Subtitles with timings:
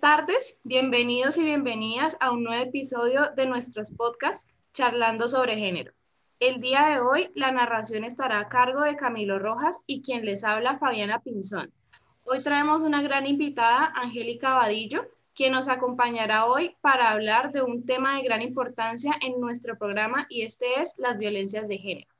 [0.00, 5.92] Buenas tardes, bienvenidos y bienvenidas a un nuevo episodio de nuestros podcasts Charlando sobre Género.
[6.38, 10.42] El día de hoy la narración estará a cargo de Camilo Rojas y quien les
[10.42, 11.70] habla Fabiana Pinzón.
[12.24, 17.84] Hoy traemos una gran invitada, Angélica Vadillo, quien nos acompañará hoy para hablar de un
[17.84, 22.14] tema de gran importancia en nuestro programa y este es las violencias de género.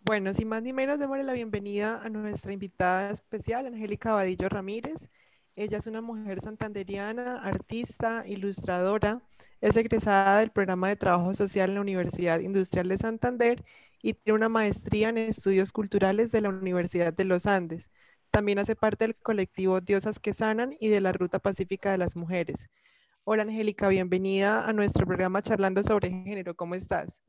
[0.00, 5.10] Bueno, sin más ni menos, démosle la bienvenida a nuestra invitada especial, Angélica Vadillo Ramírez.
[5.54, 9.20] Ella es una mujer santanderiana, artista, ilustradora,
[9.60, 13.62] es egresada del programa de trabajo social en la Universidad Industrial de Santander
[14.00, 17.90] y tiene una maestría en estudios culturales de la Universidad de los Andes.
[18.30, 22.16] También hace parte del colectivo Diosas que Sanan y de la Ruta Pacífica de las
[22.16, 22.70] Mujeres.
[23.24, 26.56] Hola Angélica, bienvenida a nuestro programa Charlando sobre Género.
[26.56, 27.20] ¿Cómo estás?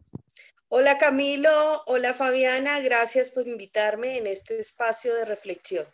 [0.70, 5.86] Hola Camilo, hola Fabiana, gracias por invitarme en este espacio de reflexión.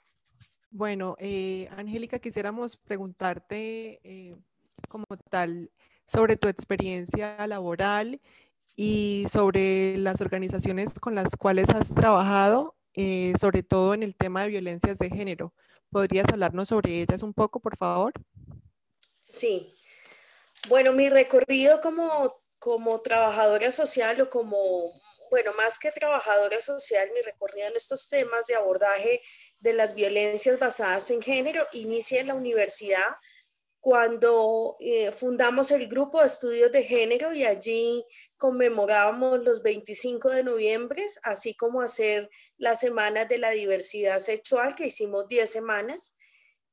[0.71, 4.35] Bueno, eh, Angélica, quisiéramos preguntarte eh,
[4.87, 5.71] como tal
[6.05, 8.21] sobre tu experiencia laboral
[8.75, 14.43] y sobre las organizaciones con las cuales has trabajado, eh, sobre todo en el tema
[14.43, 15.53] de violencias de género.
[15.91, 18.13] ¿Podrías hablarnos sobre ellas un poco, por favor?
[19.21, 19.73] Sí.
[20.67, 24.57] Bueno, mi recorrido como, como trabajadora social o como,
[25.31, 29.19] bueno, más que trabajadora social, mi recorrido en estos temas de abordaje
[29.59, 33.17] de las violencias basadas en género inicia en la universidad
[33.79, 38.03] cuando eh, fundamos el grupo de estudios de género y allí
[38.37, 44.87] conmemorábamos los 25 de noviembre, así como hacer las semanas de la diversidad sexual, que
[44.87, 46.15] hicimos 10 semanas.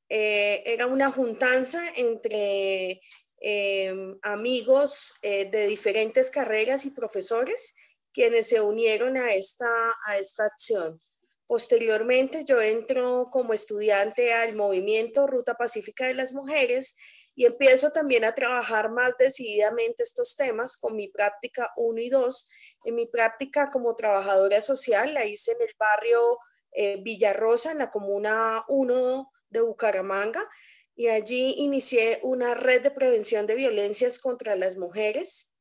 [0.09, 3.01] Eh, era una juntanza entre
[3.41, 7.75] eh, amigos de diferentes carreras y profesores
[8.13, 9.69] quienes se unieron a esta,
[10.07, 10.99] a esta acción.
[11.47, 16.97] Posteriormente yo entro como estudiante al movimiento Ruta Pacífica de las Mujeres
[17.37, 22.49] y empiezo también a trabajar más decididamente estos temas con mi práctica 1 y 2.
[22.85, 26.39] En mi práctica como trabajadora social la hice en el barrio
[26.73, 30.49] eh, Villarrosa, en la comuna 1 de Bucaramanga,
[30.97, 35.53] y allí inicié una red de prevención de violencias contra las mujeres.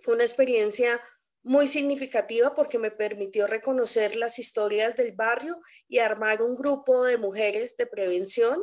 [0.00, 1.00] Fue una experiencia
[1.42, 7.16] muy significativa porque me permitió reconocer las historias del barrio y armar un grupo de
[7.16, 8.60] mujeres de prevención,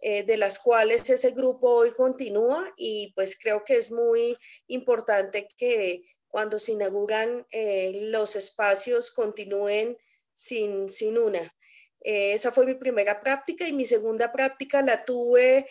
[0.00, 4.36] eh, de las cuales ese grupo hoy continúa y pues creo que es muy
[4.66, 9.96] importante que cuando se inauguran eh, los espacios continúen
[10.32, 11.54] sin, sin una.
[12.00, 15.68] Eh, esa fue mi primera práctica y mi segunda práctica la tuve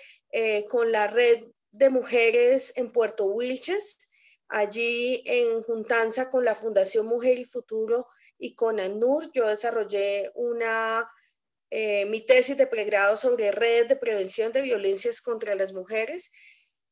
[0.69, 4.12] con la red de mujeres en Puerto Wilches
[4.55, 11.09] Allí en juntanza con la Fundación Mujer y Futuro y con ANUR, yo desarrollé una,
[11.71, 16.31] eh, mi tesis de pregrado sobre redes de prevención de violencias contra las mujeres.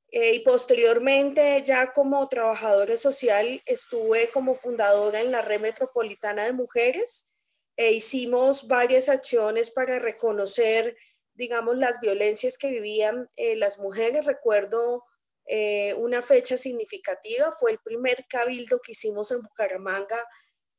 [0.08, 6.54] Eh, y posteriormente, ya como trabajadora social, estuve como fundadora en la Red Metropolitana de
[6.54, 7.30] Mujeres
[7.78, 10.98] e hicimos varias acciones para reconocer,
[11.36, 14.26] digamos, las violencias que vivían eh, las mujeres.
[14.26, 15.04] Recuerdo
[15.46, 17.52] eh, una fecha significativa.
[17.52, 20.24] Fue el primer cabildo que hicimos en Bucaramanga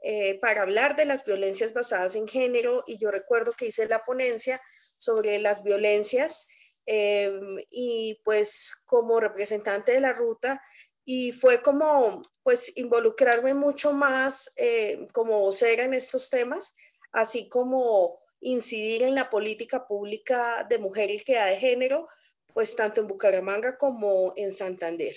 [0.05, 4.03] eh, para hablar de las violencias basadas en género y yo recuerdo que hice la
[4.03, 4.61] ponencia
[4.99, 6.49] sobre las violencias
[6.87, 10.61] em, y pues como representante de la ruta
[11.05, 16.75] y fue como pues involucrarme mucho más eh, como vocera en estos temas,
[17.13, 22.09] así como incidir en la política pública de mujer y equidad de género,
[22.55, 25.15] pues tanto en Bucaramanga como en Santander.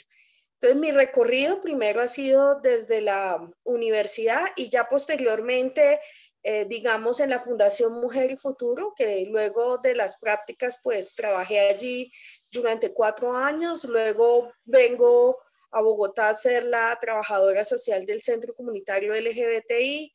[0.55, 5.99] Entonces mi recorrido primero ha sido desde la universidad y ya posteriormente,
[6.43, 11.59] eh, digamos, en la Fundación Mujer y Futuro, que luego de las prácticas, pues trabajé
[11.59, 12.11] allí
[12.51, 15.37] durante cuatro años, luego vengo
[15.71, 20.13] a Bogotá a ser la trabajadora social del Centro Comunitario LGBTI.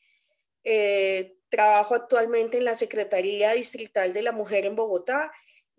[0.64, 5.30] Eh, trabajo actualmente en la Secretaría Distrital de la Mujer en Bogotá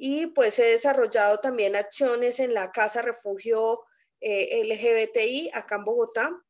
[0.03, 3.83] y pues he desarrollado también acciones en la Casa Refugio
[4.19, 6.43] eh, LGBTI acá en Bogotá.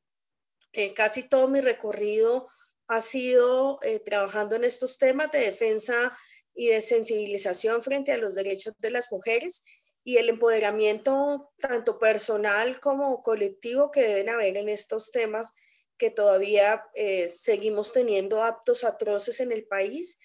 [0.72, 2.48] Eh, casi todo mi recorrido
[2.88, 6.18] ha sido eh, trabajando en estos temas de defensa
[6.56, 9.66] y de sensibilización frente a los derechos de las mujeres
[10.06, 15.52] y el empoderamiento tanto personal como colectivo que deben haber en estos temas
[15.98, 16.86] que todavía
[17.28, 20.20] seguimos teniendo actos atroces en el país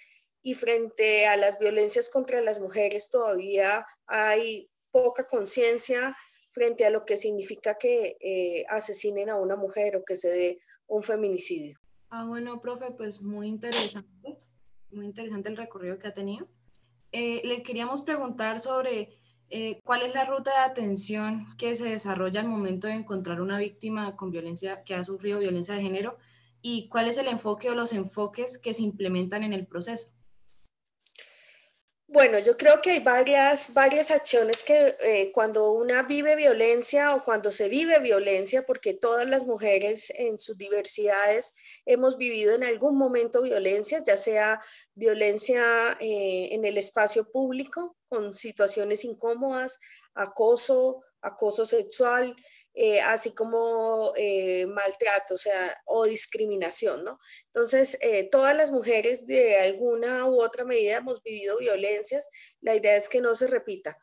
[0.47, 6.17] y frente a las violencias contra las mujeres todavía hay poca conciencia
[6.53, 10.61] frente a lo que significa que eh, asesinen a una mujer o que se dé
[10.87, 11.81] un feminicidio.
[12.11, 14.37] Ah, bueno, profe, pues muy interesante,
[14.93, 16.47] muy interesante el recorrido que ha tenido.
[17.11, 19.19] eh, le queríamos preguntar sobre
[19.51, 23.59] eh, cuál es la ruta de atención que se desarrolla al momento de encontrar una
[23.59, 26.19] víctima con violencia que ha sufrido violencia de género
[26.63, 30.16] y cuál es el enfoque o los enfoques que se implementan en el proceso.
[32.09, 37.25] Bueno, yo creo que hay varias, varias acciones que eh, cuando una vive violencia o
[37.25, 41.55] cuando se vive violencia, porque todas las mujeres en sus diversidades
[41.85, 44.61] hemos vivido en algún momento violencia, ya sea
[44.95, 49.81] violencia eh, en el espacio público, con situaciones incómodas,
[50.15, 52.37] acoso, acoso sexual,
[52.79, 57.19] eh, así como eh, maltrato, o sea, o discriminación, ¿no?
[57.47, 62.29] Entonces, eh, todas las mujeres de alguna u otra medida hemos vivido violencias,
[62.61, 63.99] la idea es que no se repita.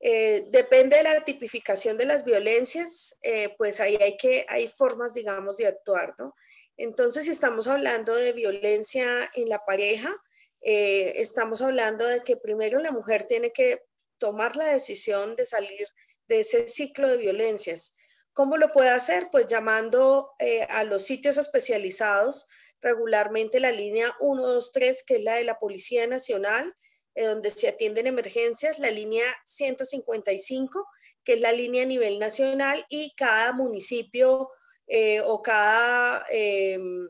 [0.00, 3.16] depende de la tipificación de las violencias,
[3.58, 6.34] pues ahí hay que, hay formas, digamos, de actuar, ¿no?
[6.76, 10.14] Entonces, si estamos hablando de violencia en la pareja,
[10.60, 13.82] estamos hablando de que primero la mujer tiene que
[14.18, 15.88] tomar la decisión de salir
[16.28, 17.94] de ese ciclo de violencias.
[18.36, 19.30] ¿Cómo lo puede hacer?
[19.32, 22.46] Pues llamando eh, a los sitios especializados,
[22.82, 26.76] regularmente la línea 123, que es la de la Policía Nacional,
[27.14, 30.86] eh, donde se atienden emergencias, la línea 155,
[31.24, 34.50] que es la línea a nivel nacional, y cada municipio
[34.86, 37.08] eh, o cada em,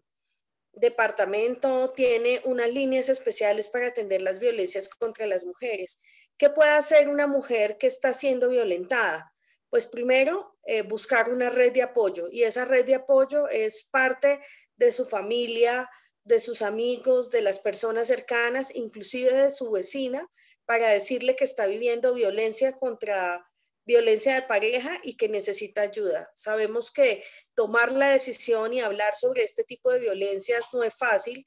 [0.74, 5.98] departamento tiene unas líneas especiales para atender las violencias contra las mujeres.
[6.38, 9.32] ¿Qué puede hacer una mujer que está siendo violentada?
[9.70, 14.40] Pues primero, eh, buscar una red de apoyo y esa red de apoyo es parte
[14.76, 15.88] de su familia,
[16.24, 20.28] de sus amigos, de las personas cercanas, inclusive de su vecina,
[20.64, 23.48] para decirle que está viviendo violencia contra
[23.84, 26.32] violencia de pareja y que necesita ayuda.
[26.34, 27.22] Sabemos que
[27.54, 31.46] tomar la decisión y hablar sobre este tipo de violencias no es fácil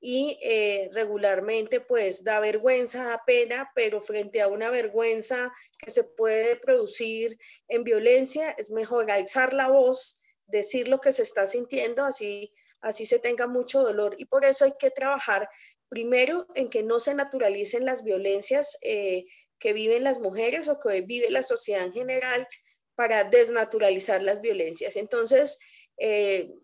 [0.00, 6.04] y eh, regularmente pues da vergüenza, da pena, pero frente a una vergüenza que se
[6.04, 12.04] puede producir en violencia, es mejor alzar la voz, decir lo que se está sintiendo,
[12.04, 14.14] así, así se tenga mucho dolor.
[14.18, 15.48] Y por eso hay que trabajar
[15.88, 19.24] primero en que no se naturalicen las violencias eh,
[19.58, 22.46] que viven las mujeres o que vive la sociedad en general
[22.94, 24.96] para desnaturalizar las violencias.
[24.96, 25.58] Entonces,
[25.98, 26.54] eh,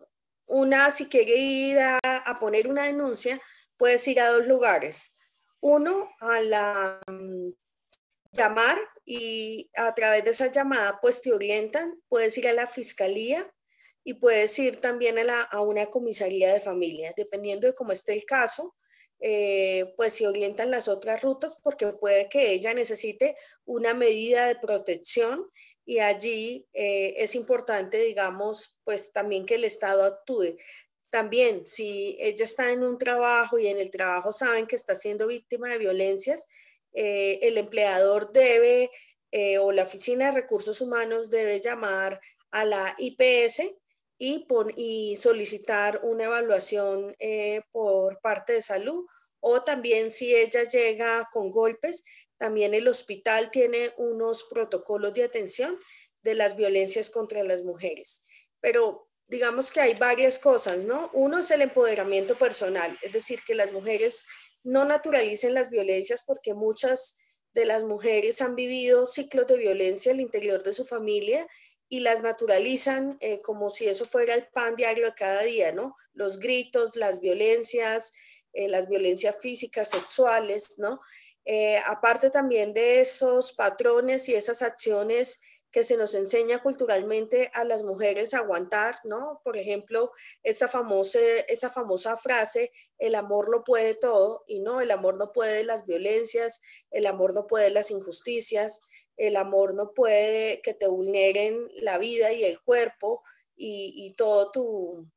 [0.46, 2.00] una, si quiere ir a,
[2.40, 3.40] poner una denuncia,
[3.76, 5.14] puedes ir a dos lugares.
[5.60, 7.50] Uno, a la mm,
[8.32, 12.00] llamar y a través de esa llamada, pues te orientan.
[12.08, 13.50] Puedes ir a la fiscalía
[14.04, 18.12] y puedes ir también a, la, a una comisaría de familia, dependiendo de cómo esté
[18.12, 18.76] el caso.
[19.20, 24.56] Eh, pues se orientan las otras rutas porque puede que ella necesite una medida de
[24.56, 25.46] protección
[25.86, 30.56] y allí eh, es importante, digamos, pues también que el Estado actúe.
[31.10, 35.26] También, si ella está en un trabajo y en el trabajo saben que está siendo
[35.28, 36.48] víctima de violencias,
[36.92, 38.90] eh, el empleador debe
[39.32, 42.20] eh, o la Oficina de Recursos Humanos debe llamar
[42.50, 43.62] a la IPS
[44.18, 44.46] y,
[44.76, 47.14] y solicitar una evaluación
[47.72, 49.06] por parte de salud
[49.46, 52.02] o también si ella llega con golpes,
[52.38, 55.78] también el hospital tiene unos protocolos de atención
[56.22, 58.22] de las violencias contra las mujeres.
[58.60, 61.10] Pero digamos que hay varias cosas, ¿no?
[61.12, 64.26] Uno es el empoderamiento personal, es decir, que las mujeres
[64.62, 67.16] no naturalicen las violencias porque muchas
[67.52, 71.46] de las mujeres han vivido ciclos de violencia al interior de su familia
[71.88, 75.94] y las naturalizan eh, como si eso fuera el pan diario de cada día, ¿no?
[76.12, 78.12] Los gritos, las violencias,
[78.52, 81.00] eh, las violencias físicas, sexuales, ¿no?
[81.44, 85.40] Eh, aparte también de esos patrones y esas acciones
[85.74, 89.40] que se nos enseña culturalmente a las mujeres a aguantar, ¿no?
[89.42, 90.12] Por ejemplo,
[90.44, 95.32] esa famosa, esa famosa frase, el amor lo puede todo, y no, el amor no
[95.32, 96.60] puede las violencias,
[96.92, 98.82] el amor no puede las injusticias,
[99.16, 103.24] el amor no puede que te vulneren la vida y el cuerpo
[103.56, 105.10] y, y todo, tu,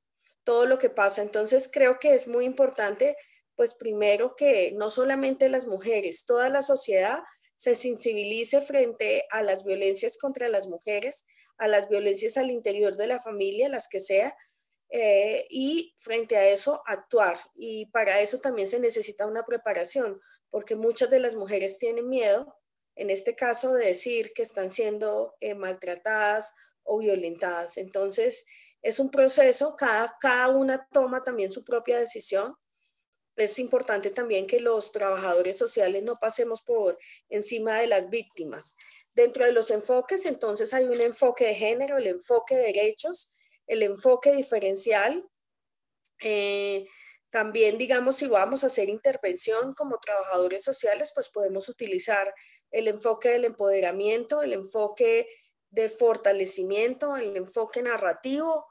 [0.43, 1.22] todo lo que pasa.
[1.22, 3.15] Entonces creo que es muy importante
[3.57, 7.23] pues primero que no solamente las mujeres, toda la sociedad
[7.55, 11.25] se sensibilice frente a las violencias contra las mujeres,
[11.57, 14.37] a las violencias al interior de la familia, las que sea,
[14.89, 17.35] eh, y frente a eso actuar.
[17.55, 20.21] Y para eso también se necesita una preparación,
[20.51, 22.55] porque muchas de las mujeres tienen miedo,
[22.95, 27.77] en este caso, de decir que están siendo eh, maltratadas o violentadas.
[27.77, 28.45] Entonces,
[28.83, 32.55] es un proceso, cada, cada una toma también su propia decisión
[33.38, 36.98] es importante también que los trabajadores sociales no pasemos por
[37.29, 38.75] encima de las víctimas.
[39.13, 43.29] Dentro de los enfoques, entonces hay un enfoque de género, el enfoque de derechos,
[43.67, 45.27] el enfoque diferencial.
[46.22, 46.88] Eh,
[47.29, 52.34] También, digamos, si vamos a hacer intervención como trabajadores sociales, pues podemos utilizar
[52.72, 55.27] el enfoque del empoderamiento, el enfoque
[55.70, 58.65] de fortalecimiento, el enfoque narrativo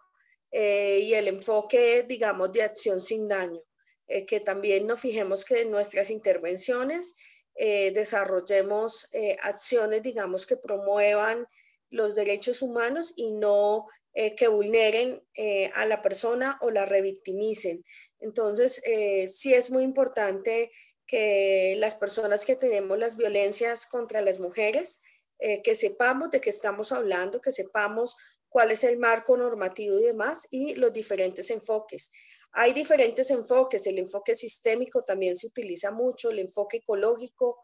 [0.51, 3.61] eh, y el enfoque, digamos, de acción sin daño.
[4.09, 7.17] Eh, que también nos fijemos que en nuestras intervenciones
[7.55, 9.09] eh, desarrollemos
[9.43, 11.47] acciones, digamos, que promuevan
[11.91, 13.87] los derechos humanos y no
[14.37, 15.23] que vulneren
[15.75, 17.85] a la persona o la revictimicen.
[18.19, 18.83] Entonces,
[19.31, 20.71] sí es muy importante
[21.07, 25.03] que las personas que tenemos las violencias contra las mujeres,
[25.39, 28.17] que sepamos de qué estamos hablando, que sepamos
[28.49, 32.11] cuál es el marco normativo y demás, y los diferentes enfoques.
[32.53, 37.59] Hay diferentes enfoques, el enfoque sistémico también se utiliza mucho, el enfoque ecológico,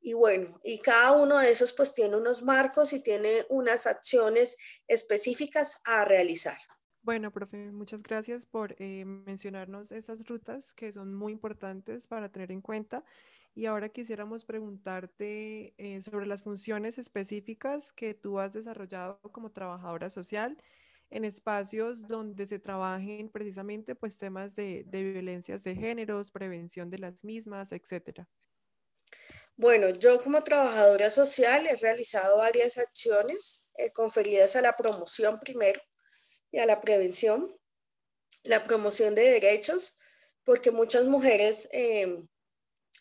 [0.00, 4.56] y bueno, y cada uno de esos pues tiene unos marcos y tiene unas acciones
[4.86, 6.56] específicas a realizar.
[7.02, 12.52] Bueno, profe, muchas gracias por eh, mencionarnos esas rutas que son muy importantes para tener
[12.52, 13.04] en cuenta
[13.54, 20.10] y ahora quisiéramos preguntarte eh, sobre las funciones específicas que tú has desarrollado como trabajadora
[20.10, 20.56] social
[21.10, 27.24] en espacios donde se trabajen precisamente pues temas de, violencias de géneros, prevención de las
[27.24, 28.28] mismas, etcétera.
[29.56, 35.80] Bueno, yo como trabajadora social he realizado varias acciones eh, conferidas a la promoción primero
[36.50, 37.56] y a la prevención,
[38.42, 39.96] la promoción de derechos,
[40.44, 42.28] porque muchas mujeres em,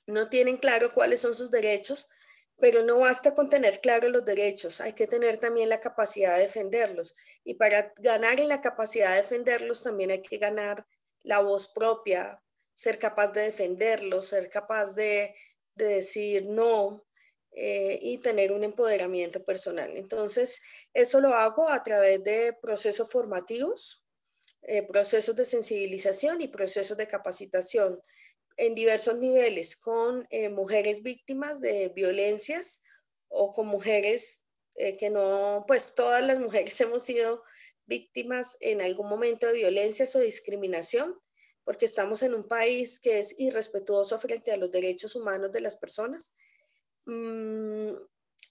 [0.08, 2.08] no tienen claro cuáles son sus derechos,
[2.58, 6.44] pero no basta con tener claro los derechos, hay que tener también la capacidad de
[6.44, 7.16] defenderlos.
[7.44, 10.86] Y para ganar la capacidad de defenderlos también hay que ganar
[11.24, 12.42] la voz propia,
[12.74, 15.34] ser capaz de defenderlos, ser capaz de,
[15.76, 17.06] decir no
[17.52, 19.98] eh, y tener un empoderamiento personal.
[19.98, 20.62] Entonces,
[20.94, 24.06] eso lo hago a través de procesos formativos,
[24.62, 28.02] eh, procesos de sensibilización y procesos de capacitación
[28.58, 32.82] en diversos niveles, con eh, mujeres víctimas de violencias
[33.28, 34.46] o con mujeres
[34.76, 37.44] eh, que no, pues todas las mujeres hemos sido
[37.86, 41.20] víctimas en algún momento de violencias o discriminación,
[41.64, 45.78] porque estamos en un país que es irrespetuoso frente a los derechos humanos de las
[45.78, 46.34] personas.
[47.06, 47.94] Mm,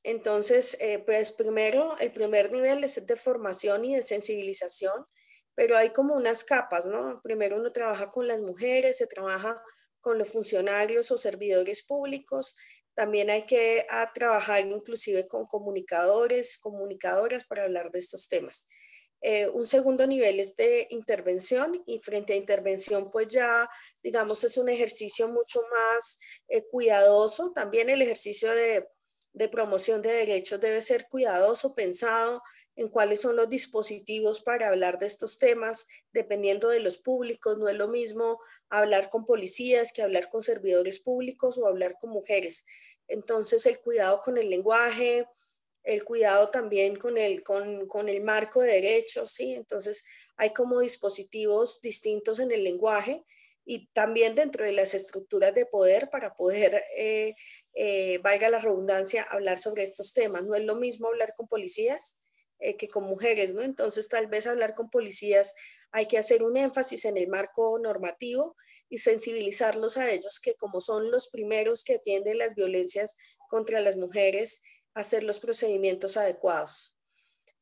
[0.02, 5.06] entonces, eh, pues primero, el primer nivel es de formación y de sensibilización,
[5.54, 7.14] pero hay como unas capas, ¿no?
[7.22, 9.62] Primero uno trabaja con las mujeres, se trabaja
[10.04, 12.54] con los funcionarios o servidores públicos.
[12.94, 18.68] También hay que trabajar inclusive con comunicadores, comunicadoras para hablar de estos temas.
[19.22, 23.66] Eh, un segundo nivel es de intervención y frente a intervención pues ya
[24.02, 26.18] digamos es un ejercicio mucho más
[26.48, 27.52] eh, cuidadoso.
[27.54, 28.86] También el ejercicio de,
[29.32, 32.42] de promoción de derechos debe ser cuidadoso, pensado
[32.76, 37.58] en cuáles son los dispositivos para hablar de estos temas, dependiendo de los públicos.
[37.58, 42.10] No es lo mismo hablar con policías que hablar con servidores públicos o hablar con
[42.10, 42.64] mujeres.
[43.06, 45.28] Entonces, el cuidado con el lenguaje,
[45.84, 49.54] el cuidado también con el, con, con el marco de derechos, ¿sí?
[49.54, 50.04] Entonces,
[50.36, 53.24] hay como dispositivos distintos en el lenguaje
[53.64, 57.34] y también dentro de las estructuras de poder para poder, eh,
[57.74, 60.44] eh, valga la redundancia, hablar sobre estos temas.
[60.44, 62.20] No es lo mismo hablar con policías
[62.64, 63.60] eh, que con mujeres, ¿no?
[63.60, 65.54] Entonces, tal vez hablar con policías
[65.92, 68.56] hay que hacer un énfasis en el marco normativo
[68.88, 73.18] y sensibilizarlos a ellos que como son los primeros que atienden las violencias
[73.50, 74.62] contra las mujeres,
[74.94, 76.96] hacer los procedimientos adecuados.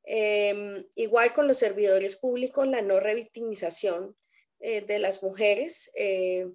[0.04, 4.16] Em, igual con los servidores públicos, la no revictimización
[4.60, 6.46] eh, de las mujeres, eh,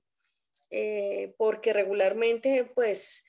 [1.38, 3.26] porque regularmente pues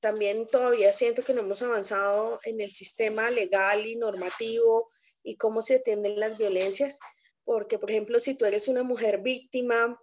[0.00, 4.88] también todavía siento que no hemos avanzado en el sistema legal y normativo
[5.22, 6.98] y cómo se atienden las violencias,
[7.44, 10.00] porque por ejemplo, si tú eres una mujer víctima,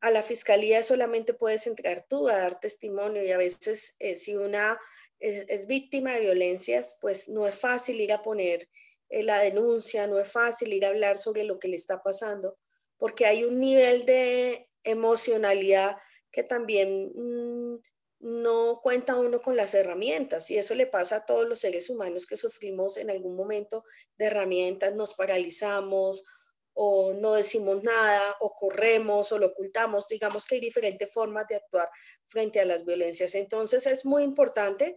[0.00, 4.36] a la fiscalía solamente puedes entrar tú a dar testimonio y a veces eh, si
[4.36, 4.78] una
[5.18, 8.68] es, víctima de violencias, pues no es fácil ir a poner
[9.08, 12.58] eh, la denuncia, no es fácil ir a hablar sobre lo que le está pasando,
[12.98, 15.96] porque hay un nivel de emocionalidad
[16.30, 17.78] que también mm,
[18.20, 22.26] no cuenta uno con las herramientas y eso le pasa a todos los seres humanos
[22.26, 23.84] que sufrimos en algún momento
[24.18, 26.24] de herramientas, nos paralizamos
[26.72, 30.08] o no decimos nada o corremos o lo ocultamos.
[30.08, 31.88] Digamos que hay diferentes formas de actuar
[32.26, 33.34] frente a las violencias.
[33.34, 34.96] Entonces es muy importante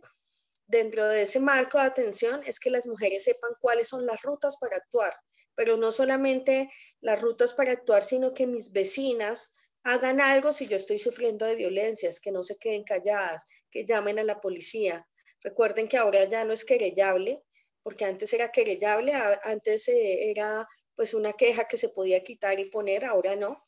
[0.69, 4.57] dentro de ese marco de atención es que las mujeres sepan cuáles son las rutas
[4.57, 5.13] para actuar,
[5.55, 6.69] pero no solamente
[7.01, 11.55] las rutas para actuar, sino que mis vecinas, hagan algo si yo estoy sufriendo de
[11.55, 15.07] violencias, que no se queden calladas, que llamen a la policía.
[15.41, 17.43] Recuerden que ahora ya no es querellable,
[17.83, 22.69] porque antes era querellable, antes eh, era pues una queja que se podía quitar y
[22.69, 23.65] poner, ahora no.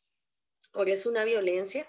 [0.74, 1.88] ahora es una violencia.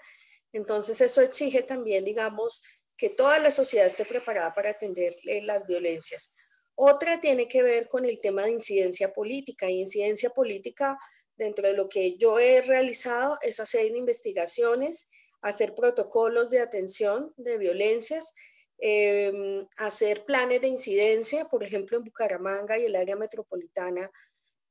[0.53, 2.63] Entonces eso exige también, digamos,
[2.97, 6.33] que toda la sociedad esté preparada para atender eh, las violencias.
[6.75, 9.69] Otra tiene que ver con el tema de incidencia política.
[9.69, 10.99] Y incidencia política,
[11.37, 15.09] dentro de lo que yo he realizado, es hacer investigaciones,
[15.41, 18.35] hacer protocolos de atención de violencias,
[18.79, 24.11] em, hacer planes de incidencia, por ejemplo, en Bucaramanga y el área metropolitana,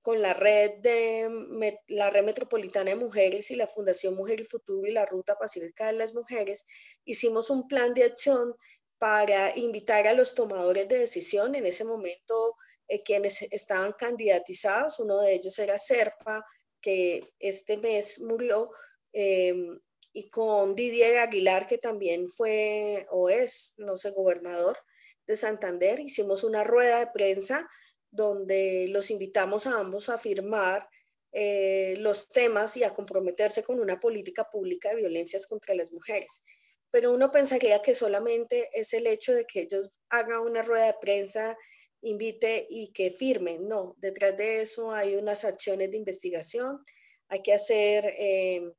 [0.01, 4.87] con la red, de, la red metropolitana de mujeres y la Fundación Mujer y Futuro
[4.87, 6.65] y la Ruta Pacífica de las Mujeres,
[7.05, 8.55] hicimos un plan de acción
[8.97, 11.55] para invitar a los tomadores de decisión.
[11.55, 12.55] En ese momento,
[12.91, 16.45] eh, quienes estaban candidatizados, uno de ellos era Serpa,
[16.81, 18.69] que este mes murió,
[19.13, 19.79] em,
[20.11, 24.77] y con Didier Aguilar, que también fue o es, no sé, gobernador
[25.25, 27.69] de Santander, hicimos una rueda de prensa
[28.11, 30.89] donde los invitamos a ambos a firmar
[31.31, 36.43] eh, los temas y a comprometerse con una política pública de violencias contra las mujeres.
[36.89, 40.95] Pero uno pensaría que solamente es el hecho de que ellos hagan una rueda de
[40.99, 41.57] prensa,
[42.01, 43.67] invite y que firmen.
[43.67, 46.83] No, detrás de eso hay unas acciones de investigación.
[47.27, 48.73] Hay que hacer eh,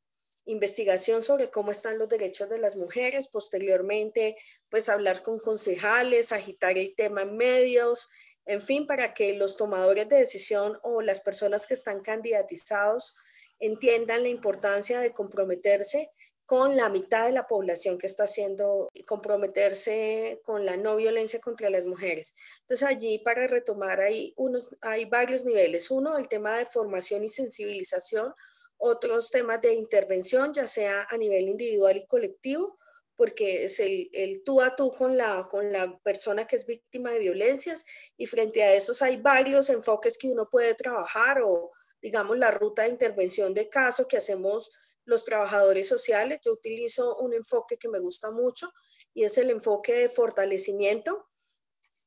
[0.45, 3.29] investigación sobre cómo están los derechos de las mujeres.
[3.29, 4.37] Posteriormente,
[4.69, 8.09] pues hablar con concejales, agitar el tema en medios,
[8.45, 13.15] en fin, para que los tomadores de decisión o las personas que están candidatizados
[13.61, 16.11] entiendan la importancia de comprometerse
[16.53, 21.71] con la mitad de la población que está haciendo comprometerse con la no violencia contra
[21.71, 22.35] las mujeres.
[22.61, 25.91] Entonces allí para retomar hay, unos, hay varios niveles.
[25.91, 28.35] Uno, el tema de formación y sensibilización,
[28.77, 32.79] otros temas de intervención, ya sea a nivel individual y colectivo,
[33.17, 37.13] porque es el, el, tú a tú con la, con la persona que es víctima
[37.13, 37.87] de violencias
[38.19, 41.71] y frente a esos hay varios enfoques que uno puede trabajar o
[42.03, 44.71] digamos la ruta de intervención de caso que hacemos
[45.05, 46.41] los trabajadores sociales.
[46.45, 48.73] Yo utilizo un enfoque que me gusta mucho
[49.15, 51.27] y es el enfoque de fortalecimiento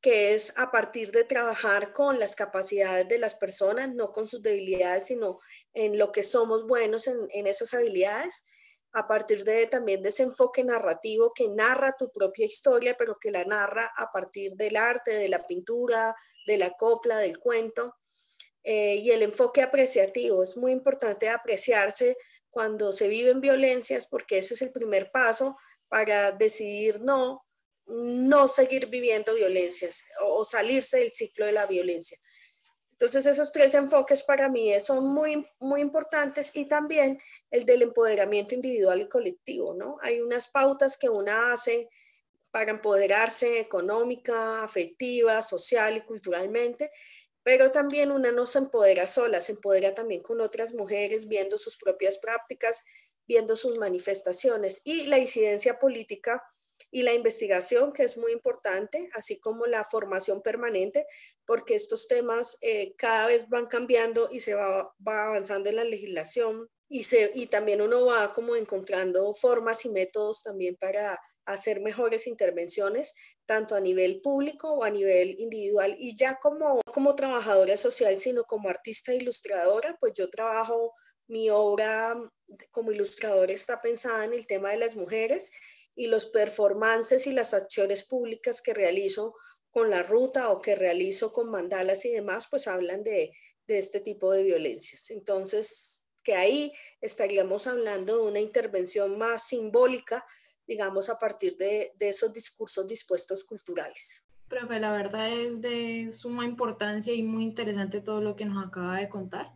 [0.02, 4.44] que es a partir de trabajar con las capacidades de las personas, no con sus
[4.44, 5.40] debilidades, sino
[5.74, 8.44] en lo que somos buenos en, en esas habilidades
[8.96, 13.44] a partir de también ese enfoque narrativo que narra tu propia historia, pero que la
[13.44, 16.16] narra a partir del arte, de la pintura,
[16.48, 17.96] de la copla, del cuento.
[18.64, 22.16] Eh, y el enfoque apreciativo, es muy importante apreciarse
[22.56, 25.58] cuando se viven violencias, porque ese es el primer paso
[25.90, 27.46] para decidir no,
[27.86, 32.18] no seguir viviendo violencias o salirse del ciclo de la violencia.
[32.94, 37.20] Entonces esos tres enfoques para mí son muy, muy importantes y también
[37.52, 39.98] el del empoderamiento individual y colectivo, ¿no?
[40.02, 41.90] Hay unas pautas que una hace
[42.52, 46.90] para empoderarse económica, afectiva, social y culturalmente,
[47.46, 51.78] pero también una no se empodera sola, se empodera también con otras mujeres viendo sus
[51.78, 52.84] propias prácticas,
[53.28, 54.82] viendo sus manifestaciones.
[54.84, 56.42] Y la incidencia política
[56.90, 61.06] y la investigación, que es muy importante, así como la formación permanente,
[61.46, 65.84] porque estos temas eh, cada vez van cambiando y se va, va avanzando en la
[65.84, 71.80] legislación y, se, y también uno va como encontrando formas y métodos también para hacer
[71.80, 73.14] mejores intervenciones,
[73.46, 75.96] tanto a nivel público o a nivel individual.
[75.98, 80.94] Y ya como, como trabajadora social, sino como artista ilustradora, pues yo trabajo,
[81.28, 82.16] mi obra
[82.72, 85.52] como ilustradora está pensada en el tema de las mujeres
[85.96, 89.34] y los performances y las acciones públicas que realizo
[89.72, 93.32] con la ruta o que realizo con mandalas y demás, pues hablan de,
[93.68, 95.10] este tipo de violencias.
[95.10, 100.26] Entonces, que ahí estaríamos hablando de una intervención más simbólica,
[100.68, 104.24] digamos, a partir de, esos discursos dispuestos culturales.
[104.48, 108.98] Profe, la verdad es de suma importancia y muy interesante todo lo que nos acaba
[108.98, 109.52] de contar.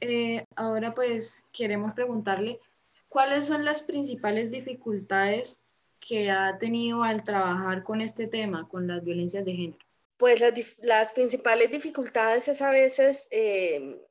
[0.00, 2.60] Eh, ahora pues queremos preguntarle,
[3.08, 5.60] ¿cuáles son las principales dificultades
[6.00, 9.78] que ha tenido al trabajar con este tema, con las violencias de género?
[10.16, 10.40] Pues
[10.82, 14.06] las, principales dificultades es a veces eh,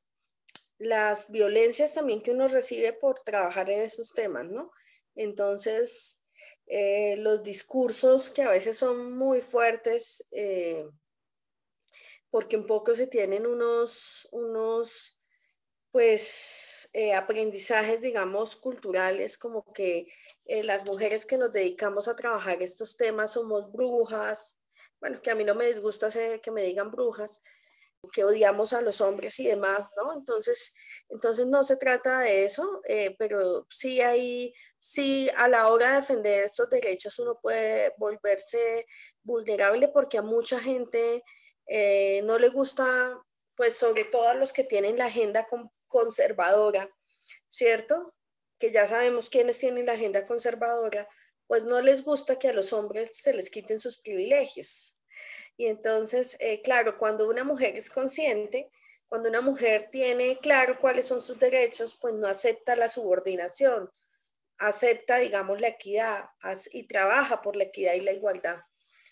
[0.79, 4.71] las violencias también que uno recibe por trabajar en esos temas, ¿no?
[5.19, 6.21] Entonces,
[6.65, 10.87] eh, los discursos que a veces son muy fuertes, eh,
[12.29, 15.19] porque un poco se tienen unos, unos
[15.91, 20.07] pues eh, aprendizajes, digamos, culturales, como que
[20.63, 24.59] las mujeres que nos dedicamos a trabajar estos temas somos brujas,
[25.01, 26.09] bueno, que a mí no me disgusta
[26.41, 27.41] que me digan brujas,
[28.13, 30.13] que odiamos a los hombres y demás, ¿no?
[30.13, 30.73] Entonces,
[31.09, 35.95] entonces no se trata de eso, eh, pero sí hay, sí a la hora de
[35.97, 38.85] defender estos derechos uno puede volverse
[39.23, 41.23] vulnerable porque a mucha gente
[42.23, 43.21] no le gusta,
[43.55, 46.89] pues sobre todo a los que tienen la agenda con, conservadora,
[47.47, 48.15] ¿cierto?
[48.59, 51.07] que ya sabemos quiénes tienen la agenda conservadora,
[51.47, 54.98] pues no les gusta que a los hombres se les quiten sus privilegios.
[55.59, 58.71] Y entonces, eh, claro, cuando una mujer es consciente,
[59.09, 63.91] cuando una mujer tiene claro cuáles son sus derechos, pues no acepta la subordinación,
[64.57, 66.29] acepta, digamos, la equidad
[66.71, 68.61] y trabaja por la equidad y la igualdad.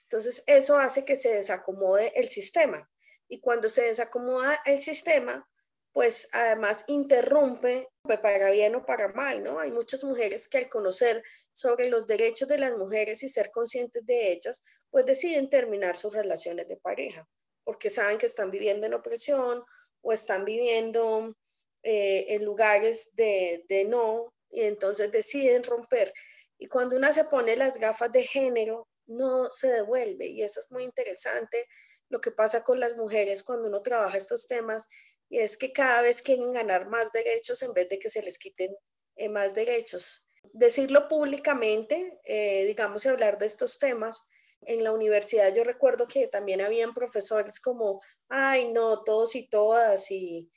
[0.04, 2.90] Entonces, eso hace que se desacomode el sistema.
[3.28, 5.50] Y cuando se desacomoda el sistema,
[5.92, 9.60] pues además interrumpe para bien o para mal, ¿no?
[9.60, 11.22] Hay muchas mujeres que al conocer
[11.54, 16.14] sobre los derechos de las mujeres y ser conscientes de ellas, pues deciden terminar sus
[16.14, 17.28] relaciones de pareja,
[17.64, 19.64] porque saben que están viviendo en opresión
[20.02, 21.36] o están viviendo
[21.84, 26.14] eh, en lugares de, de no, y entonces deciden romper.
[26.58, 30.28] Y cuando una se pone las gafas de género, no se devuelve.
[30.28, 31.68] Y eso es muy interesante
[32.10, 34.88] lo que pasa con las mujeres cuando uno trabaja estos temas
[35.30, 38.38] y es que cada vez quieren ganar más derechos en vez de que se les
[38.38, 38.76] quiten
[39.16, 40.28] eh, más derechos.
[40.54, 44.28] Decirlo públicamente, eh, digamos, y hablar de estos temas.
[44.62, 50.10] En la universidad yo recuerdo que también habían profesores como, ay, no, todos y todas,
[50.12, 50.50] y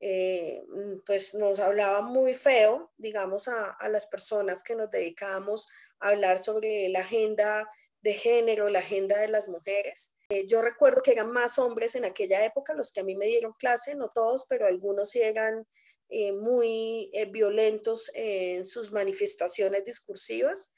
[0.00, 0.62] eh,
[1.06, 5.66] pues nos hablaba muy feo, digamos, a, a las personas que nos dedicábamos
[6.00, 7.68] a hablar sobre la agenda
[8.02, 10.14] de género, la agenda de las mujeres.
[10.30, 13.26] Eh, yo recuerdo que eran más hombres en aquella época los que a mí me
[13.26, 15.66] dieron clase, no todos, pero algunos sí eran
[16.08, 20.72] eh, muy eh, violentos en sus manifestaciones discursivas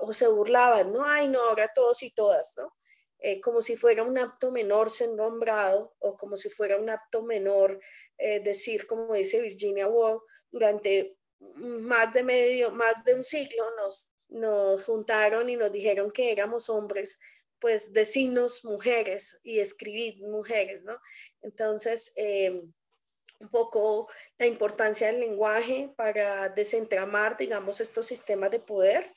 [0.00, 1.04] o se burlaban, ¿no?
[1.04, 2.72] Ay, no, ahora todos y todas, ¿no?
[3.40, 7.80] como si fuera un acto menor ser nombrado o como si fuera un acto menor
[8.16, 11.16] decir, como dice Virginia Woolf, durante
[11.56, 16.68] más de medio, más de un siglo nos nos juntaron y nos dijeron que éramos
[16.68, 17.18] hombres,
[17.60, 20.98] pues decirnos mujeres y escribir mujeres, ¿no?
[21.42, 22.72] Entonces, em,
[23.38, 29.14] un poco la importancia del lenguaje para desentramar, digamos, estos sistemas de poder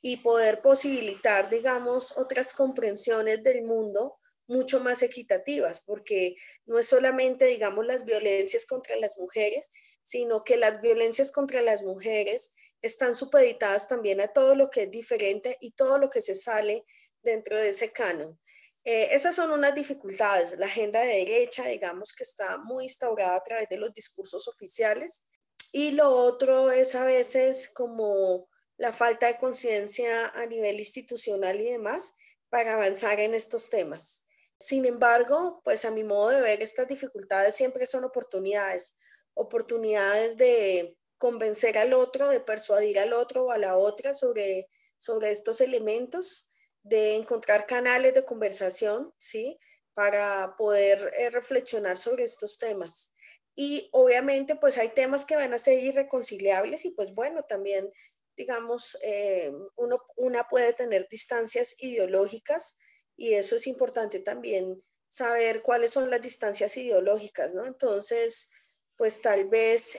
[0.00, 7.46] y poder posibilitar, digamos, otras comprensiones del mundo mucho más equitativas, porque no es solamente,
[7.46, 9.70] digamos, las violencias contra las mujeres,
[10.02, 12.52] sino que las violencias contra las mujeres
[12.82, 16.84] están supeditadas también a todo lo que es diferente y todo lo que se sale
[17.22, 18.38] dentro de ese canon.
[18.84, 20.58] Eh, esas son unas dificultades.
[20.58, 25.24] La agenda de derecha, digamos, que está muy instaurada a través de los discursos oficiales.
[25.72, 31.70] Y lo otro es a veces como la falta de conciencia a nivel institucional y
[31.70, 32.14] demás
[32.50, 34.23] para avanzar en estos temas.
[34.58, 38.96] Sin embargo, pues a mi modo de ver, estas dificultades siempre son oportunidades,
[39.34, 45.30] oportunidades de convencer al otro, de persuadir al otro o a la otra sobre, sobre
[45.30, 46.48] estos elementos,
[46.82, 49.58] de encontrar canales de conversación, ¿sí?
[49.94, 53.12] Para poder eh, reflexionar sobre estos temas.
[53.56, 57.92] Y obviamente, pues hay temas que van a ser irreconciliables y pues bueno, también,
[58.36, 62.78] digamos, eh, uno, una puede tener distancias ideológicas
[63.16, 67.66] y eso es importante también saber cuáles son las distancias ideológicas, ¿no?
[67.66, 68.50] Entonces,
[68.96, 69.96] pues tal vez,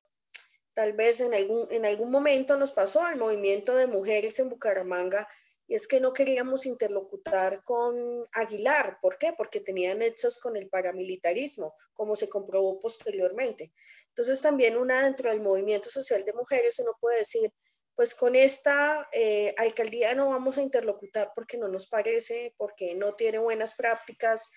[0.74, 5.28] tal vez en algún, en algún momento nos pasó al movimiento de mujeres en Bucaramanga
[5.68, 7.96] y es que no queríamos interlocutar con
[8.34, 9.00] Aguilar.
[9.02, 9.34] ¿Por qué?
[9.36, 13.74] Porque tenía nexos con el paramilitarismo, como se comprobó posteriormente.
[14.10, 17.52] Entonces también una dentro del movimiento social de mujeres uno puede decir,
[17.96, 23.14] pues con esta eh, alcaldía no vamos a interlocutar porque no nos parece, porque no
[23.14, 24.50] tiene buenas prácticas,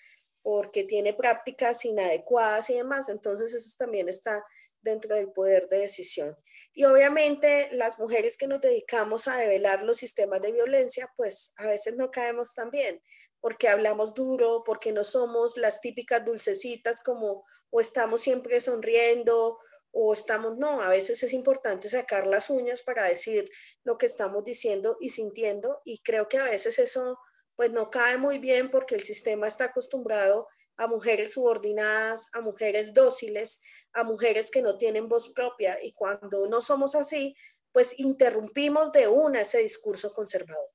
[0.42, 3.08] porque tiene prácticas inadecuadas y demás.
[3.08, 4.44] Entonces eso también está
[4.80, 6.34] dentro del poder de decisión.
[6.72, 11.66] Y obviamente las mujeres que nos dedicamos a develar los sistemas de violencia, pues a
[11.66, 13.02] veces no caemos tan bien,
[13.40, 19.58] porque hablamos duro, porque no somos las típicas dulcecitas como o estamos siempre sonriendo
[19.92, 23.50] o estamos, no, a veces es importante sacar las uñas para decir
[23.84, 27.18] lo que estamos diciendo y sintiendo y creo que a veces eso
[27.56, 30.46] pues no cae muy bien porque el sistema está acostumbrado
[30.76, 33.60] a mujeres subordinadas, a mujeres dóciles,
[33.92, 37.34] a mujeres que no tienen voz propia y cuando no somos así,
[37.72, 40.70] pues interrumpimos de una ese discurso conservador.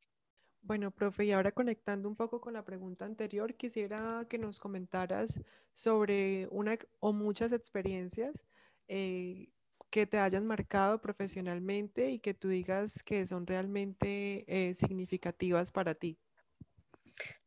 [0.61, 5.41] Bueno, profe, y ahora conectando un poco con la pregunta anterior, quisiera que nos comentaras
[5.73, 8.45] sobre una o muchas experiencias
[8.87, 9.49] eh,
[9.89, 15.93] que te hayan marcado profesionalmente y que tú digas que son realmente eh, significativas para
[15.93, 16.17] ti?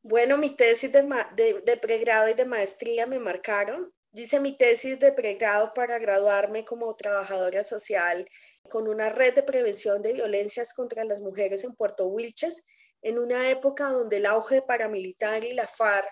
[0.03, 3.93] Bueno, mi tesis de, pregrado y de maestría me marcaron.
[4.13, 8.27] Yo hice mi tesis de pregrado para graduarme como trabajadora social
[8.69, 12.65] con una red de prevención de violencias contra las mujeres en Puerto Wilches,
[13.03, 16.07] en una época donde el auge paramilitar y la FARC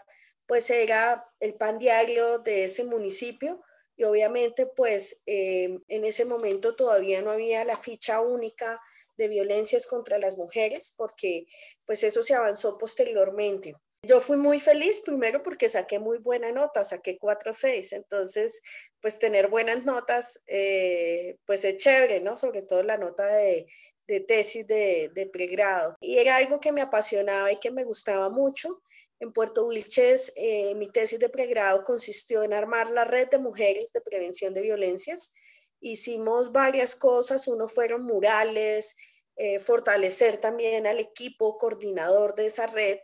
[0.46, 3.62] pues era el pan diario de ese municipio
[3.96, 8.80] y obviamente pues eh, en ese momento todavía no había la ficha única
[9.16, 11.46] de violencias contra las mujeres porque
[11.84, 13.74] pues eso se avanzó posteriormente.
[14.02, 18.60] Yo fui muy feliz primero porque saqué muy buena nota, saqué 4.6, entonces
[19.00, 22.36] pues tener buenas notas eh, pues es chévere, ¿no?
[22.36, 23.66] Sobre todo la nota de,
[24.06, 25.96] de tesis de, de, pregrado.
[26.00, 28.82] Y era algo que me apasionaba y que me gustaba mucho.
[29.20, 33.92] En Puerto Wilches, eh, mi tesis de pregrado consistió en armar la red de mujeres
[33.92, 35.32] de prevención de violencias.
[35.80, 38.96] Hicimos varias cosas, uno fueron murales,
[39.36, 42.98] eh, fortalecer también al equipo coordinador de esa red,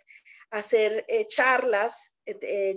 [0.51, 2.15] hacer eh, charlas.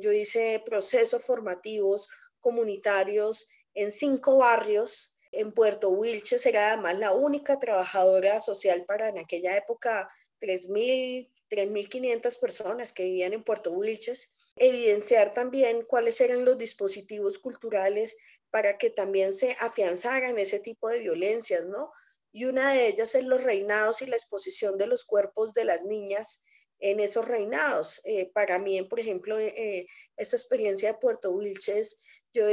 [0.02, 5.15] yo hice procesos formativos comunitarios en cinco barrios.
[5.32, 10.08] En Puerto Wilches era además la única trabajadora social para en aquella época
[10.39, 18.17] 3.000 3.500 personas que vivían en Puerto Wilches, evidenciar también cuáles eran los dispositivos culturales
[18.49, 21.91] para que también se afianzaran ese tipo de violencias, ¿no?
[22.31, 25.83] Y una de ellas es los reinados y la exposición de los cuerpos de las
[25.83, 26.41] niñas
[26.79, 28.01] en esos reinados.
[28.05, 29.87] Eh, para mí, por ejemplo, eh,
[30.17, 31.99] esta experiencia de Puerto Wilches,
[32.33, 32.45] yo,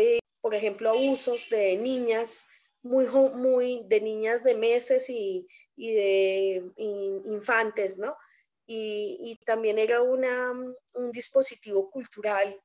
[0.42, 2.44] por ejemplo, abusos de niñas
[2.82, 6.62] muy, muy de niñas de meses y, y de
[7.26, 8.14] infantes, ¿no?
[8.72, 12.56] Y, también era una, un dispositivo cultural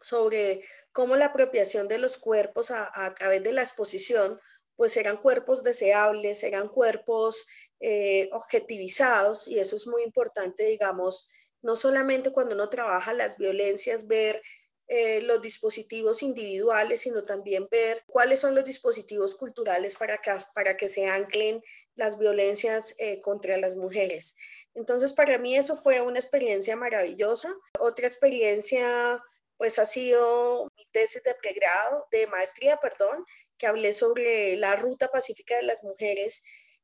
[0.00, 4.40] sobre cómo la apropiación de los cuerpos a, través de la exposición,
[4.74, 7.46] pues eran cuerpos deseables, eran cuerpos
[7.78, 11.28] eh, objetivizados y eso es muy importante, digamos,
[11.62, 14.42] no solamente cuando uno trabaja las violencias, ver
[14.88, 20.76] eh, los dispositivos individuales, sino también ver cuáles son los dispositivos culturales para que, para
[20.76, 21.62] que se anclen
[21.94, 24.34] las violencias eh, contra las mujeres.
[24.74, 27.54] Entonces, para mí eso fue una experiencia maravillosa.
[27.78, 29.22] Otra experiencia,
[29.56, 33.24] pues ha sido mi tesis de pregrado, de maestría, perdón,
[33.58, 36.42] que hablé sobre la ruta pacífica de las mujeres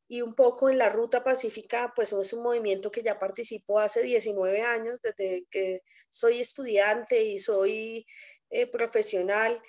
[0.09, 4.03] y un poco en la Ruta Pacífica, pues es un movimiento que ya participó hace
[4.03, 8.07] 19 años, desde que soy estudiante y soy
[8.49, 9.63] eh, profesional.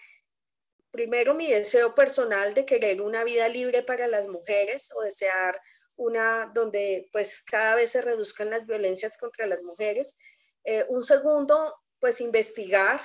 [0.91, 5.62] Primero, mi deseo personal de querer una vida libre para las mujeres o desear
[5.99, 10.17] una donde pues cada vez se reduzcan las violencias contra las mujeres.
[10.63, 13.01] Eh, un segundo, pues investigar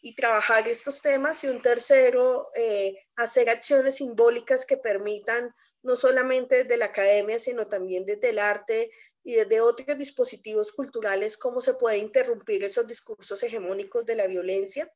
[0.00, 1.42] y trabajar estos temas.
[1.42, 7.66] Y un tercero, eh, hacer acciones simbólicas que permitan no solamente desde la academia, sino
[7.66, 8.90] también desde el arte
[9.24, 14.92] y desde otros dispositivos culturales, cómo se puede interrumpir esos discursos hegemónicos de la violencia.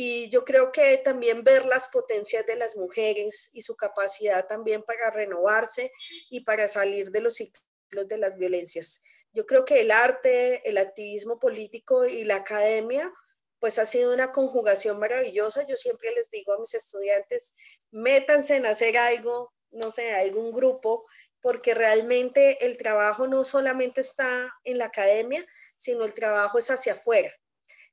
[0.00, 4.84] Y yo creo que también ver las potencias de las mujeres y su capacidad también
[4.84, 5.90] para renovarse
[6.30, 9.02] y para salir de los ciclos de las violencias.
[9.32, 13.12] Yo creo que el arte, el activismo político y la academia,
[13.58, 15.66] pues ha sido una conjugación maravillosa.
[15.66, 17.52] Yo siempre les digo a mis estudiantes,
[17.90, 21.06] métanse en hacer algo, no sé, algún grupo,
[21.40, 26.92] porque realmente el trabajo no solamente está en la academia, sino el trabajo es hacia
[26.92, 27.32] afuera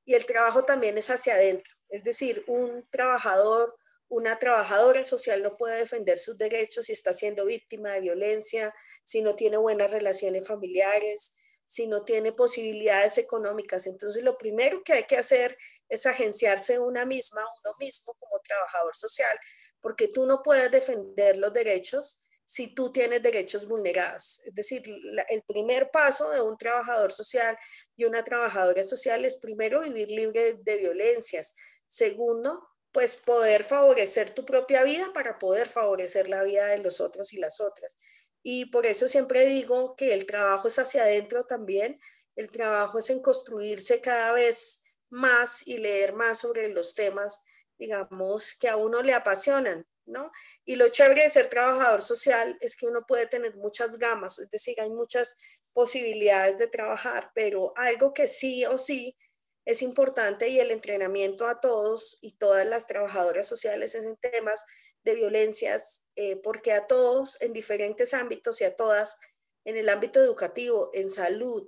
[0.06, 1.74] y el trabajo también es hacia adentro.
[1.95, 3.73] Es decir, un trabajador,
[4.10, 9.21] una trabajadora social no puede defender sus derechos si está siendo víctima de violencia, si
[9.21, 13.88] no tiene buenas relaciones familiares, si no tiene posibilidades económicas.
[13.88, 18.93] Entonces, lo primero que hay que hacer es agenciarse una misma, uno mismo como trabajador
[18.93, 19.39] social,
[19.79, 24.41] porque tú no puedes defender los derechos si tú tienes derechos vulnerados.
[24.45, 24.84] Es decir,
[25.29, 27.58] el primer paso de un trabajador social
[27.95, 31.55] y una trabajadora social es primero vivir libre de violencias.
[31.88, 37.34] Segundo, pues poder favorecer tu propia vida para poder favorecer la vida de los otros
[37.34, 37.98] y las otras.
[38.43, 42.00] Y por eso siempre digo que el trabajo es hacia adentro también.
[42.36, 47.41] El trabajo es en construirse cada vez más y leer más sobre los temas
[47.78, 50.32] digamos, que a uno le apasionan, ¿no?
[50.65, 54.50] Y lo chévere de ser trabajador social es que uno puede tener muchas gamas, es
[54.50, 55.36] decir, hay muchas
[55.74, 59.17] posibilidades de trabajar, pero algo que sí o sí
[59.65, 64.65] es importante y el entrenamiento a todos y todas las trabajadoras sociales en temas
[65.04, 69.19] de violencias, eh, porque a todos en diferentes ámbitos y a todas
[69.65, 71.67] en el ámbito educativo, en salud,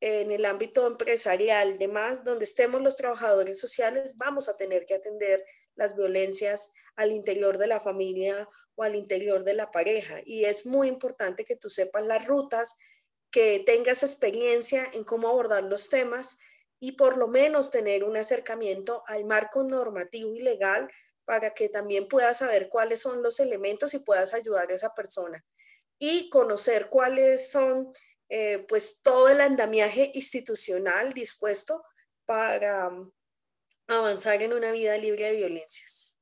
[0.00, 5.44] en el ámbito empresarial, demás, donde estemos los trabajadores sociales, vamos a tener que atender
[5.74, 10.20] las violencias al interior de la familia o al interior de la pareja.
[10.24, 12.76] Y es muy importante que tú sepas las rutas,
[13.30, 16.38] que tengas experiencia en cómo abordar los temas
[16.80, 20.90] y por lo menos tener un acercamiento al marco normativo y legal
[21.24, 25.44] para que también puedas saber cuáles son los elementos y puedas ayudar a esa persona.
[25.98, 27.92] Y conocer cuáles son
[28.28, 31.82] eh, pues todo el andamiaje institucional dispuesto
[32.24, 33.10] para um,
[33.86, 36.16] avanzar en una vida libre de violencias.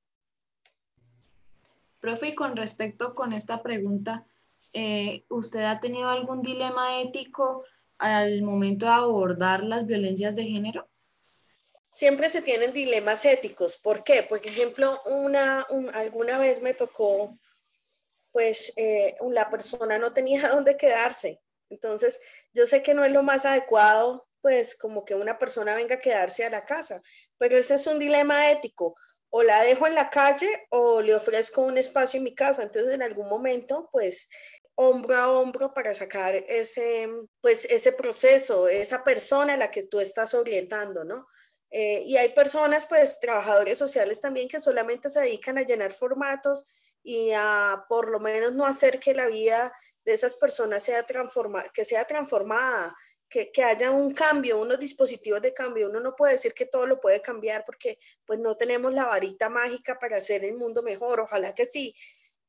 [2.00, 4.24] Profe, y con respecto con esta pregunta,
[4.72, 7.64] eh, ¿usted ha tenido algún dilema ético
[7.98, 10.88] al momento de abordar las violencias de género?
[11.88, 13.78] Siempre se tienen dilemas éticos.
[13.78, 14.22] ¿Por qué?
[14.22, 17.36] Por ejemplo, una, alguna vez me tocó,
[18.32, 21.40] pues eh, la persona no tenía dónde quedarse.
[21.70, 22.20] Entonces,
[22.52, 25.98] yo sé que no es lo más adecuado, pues como que una persona venga a
[25.98, 27.00] quedarse a la casa,
[27.36, 28.94] pero ese es un dilema ético.
[29.38, 32.62] O la dejo en la calle o le ofrezco un espacio en mi casa.
[32.62, 34.30] Entonces, en algún momento, pues
[34.76, 37.06] hombro a hombro para sacar ese,
[37.42, 41.26] pues, ese proceso, esa persona a la que tú estás orientando, ¿no?
[41.70, 46.64] Eh, y hay personas, pues, trabajadores sociales también que solamente se dedican a llenar formatos
[47.02, 49.70] y a por lo menos no hacer que la vida
[50.06, 52.96] de esas personas sea transformada, que sea transformada,
[53.28, 55.88] que, que, haya un cambio, unos dispositivos de cambio.
[55.88, 59.48] Uno no puede decir que todo lo puede cambiar porque pues no tenemos la varita
[59.48, 61.94] mágica para hacer el mundo mejor, ojalá que sí,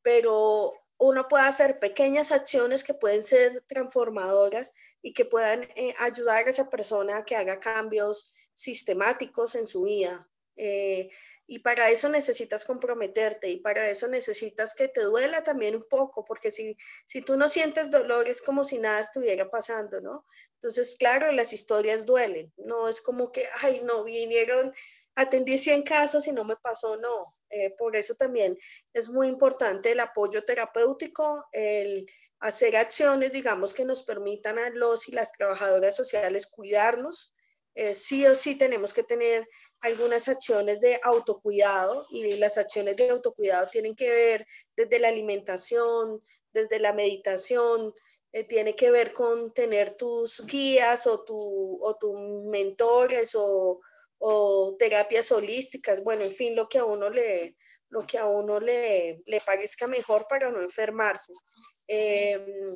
[0.02, 6.46] pero uno puede hacer pequeñas acciones que pueden ser transformadoras y que puedan eh, ayudar
[6.46, 10.28] a esa persona a que haga cambios sistemáticos en su vida.
[10.56, 11.10] Eh,
[11.48, 16.26] y para eso necesitas comprometerte y para eso necesitas que te duela también un poco,
[16.26, 20.26] porque si, si tú no sientes dolor es como si nada estuviera pasando, ¿no?
[20.56, 24.74] Entonces, claro, las historias duelen, no es como que, ay, no, vinieron,
[25.16, 27.34] atendí 100 casos y no me pasó, no.
[27.50, 28.58] Eh, por eso también
[28.94, 32.06] es muy importante el apoyo terapéutico, el
[32.40, 37.34] hacer acciones, digamos, que nos permitan a los y las trabajadoras sociales cuidarnos.
[37.76, 39.48] Eh, sí o sí tenemos que tener
[39.82, 46.24] algunas acciones de autocuidado y las acciones de autocuidado tienen que ver desde la alimentación,
[46.52, 47.94] desde la meditación,
[48.34, 52.14] eh, tiene que ver con tener tus guías o, tu, o tus
[52.46, 53.80] mentores o,
[54.20, 57.56] o, terapias holísticas, bueno, en fin, lo que a uno le,
[57.90, 61.34] lo que a uno le, le parezca mejor para no enfermarse.
[61.88, 62.76] Em,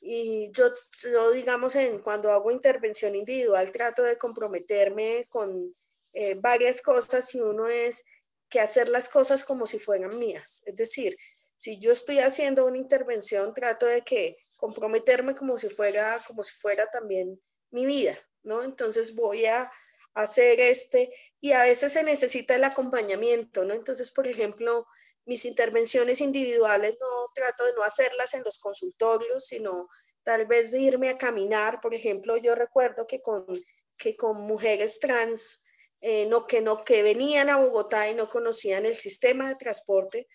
[0.00, 0.64] y yo,
[1.02, 5.72] yo, digamos, en, cuando hago intervención individual, trato de comprometerme con
[6.12, 8.04] eh, varias cosas y uno es
[8.48, 10.62] que hacer las cosas como si fueran mías.
[10.66, 11.16] Es decir,
[11.58, 16.54] si yo estoy haciendo una intervención, trato de que comprometerme como si fuera, como si
[16.54, 18.62] fuera también mi vida, ¿no?
[18.62, 19.70] Entonces voy a
[20.14, 23.74] hacer este y a veces se necesita el acompañamiento, ¿no?
[23.74, 24.86] Entonces, por ejemplo,
[25.24, 29.88] mis intervenciones individuales no trato de no hacerlas en los consultorios, sino
[30.24, 31.80] tal vez de irme a caminar.
[31.80, 33.46] Por ejemplo, yo recuerdo que con,
[33.96, 35.62] que con mujeres trans
[36.02, 40.26] eh, no, que, no, que venían a Bogotá y no conocían el sistema de transporte,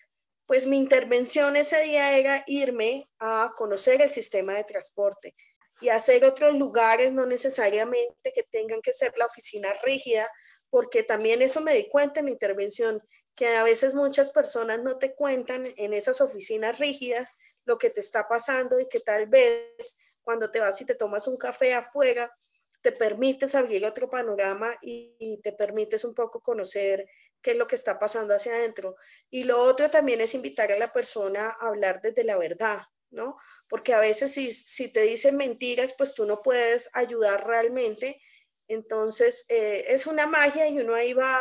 [0.46, 5.34] pues mi intervención ese día era irme a conocer el sistema de transporte
[5.82, 10.28] y hacer otros lugares, no necesariamente que tengan que ser la oficina rígida,
[10.70, 13.02] porque también eso me di cuenta en la intervención,
[13.34, 18.00] que a veces muchas personas no te cuentan en esas oficinas rígidas lo que te
[18.00, 22.34] está pasando y que tal vez cuando te vas y te tomas un café afuera,
[22.80, 27.06] te permites abrir otro panorama y, te permites un poco conocer
[27.42, 28.96] qué es lo que está pasando hacia adentro.
[29.30, 33.36] Y lo otro también es invitar a la persona a hablar desde la verdad, ¿no?
[33.68, 38.20] Porque a veces si, si te dicen mentiras, pues tú no puedes ayudar realmente.
[38.68, 41.40] Entonces, eh, es una magia y uno ahí va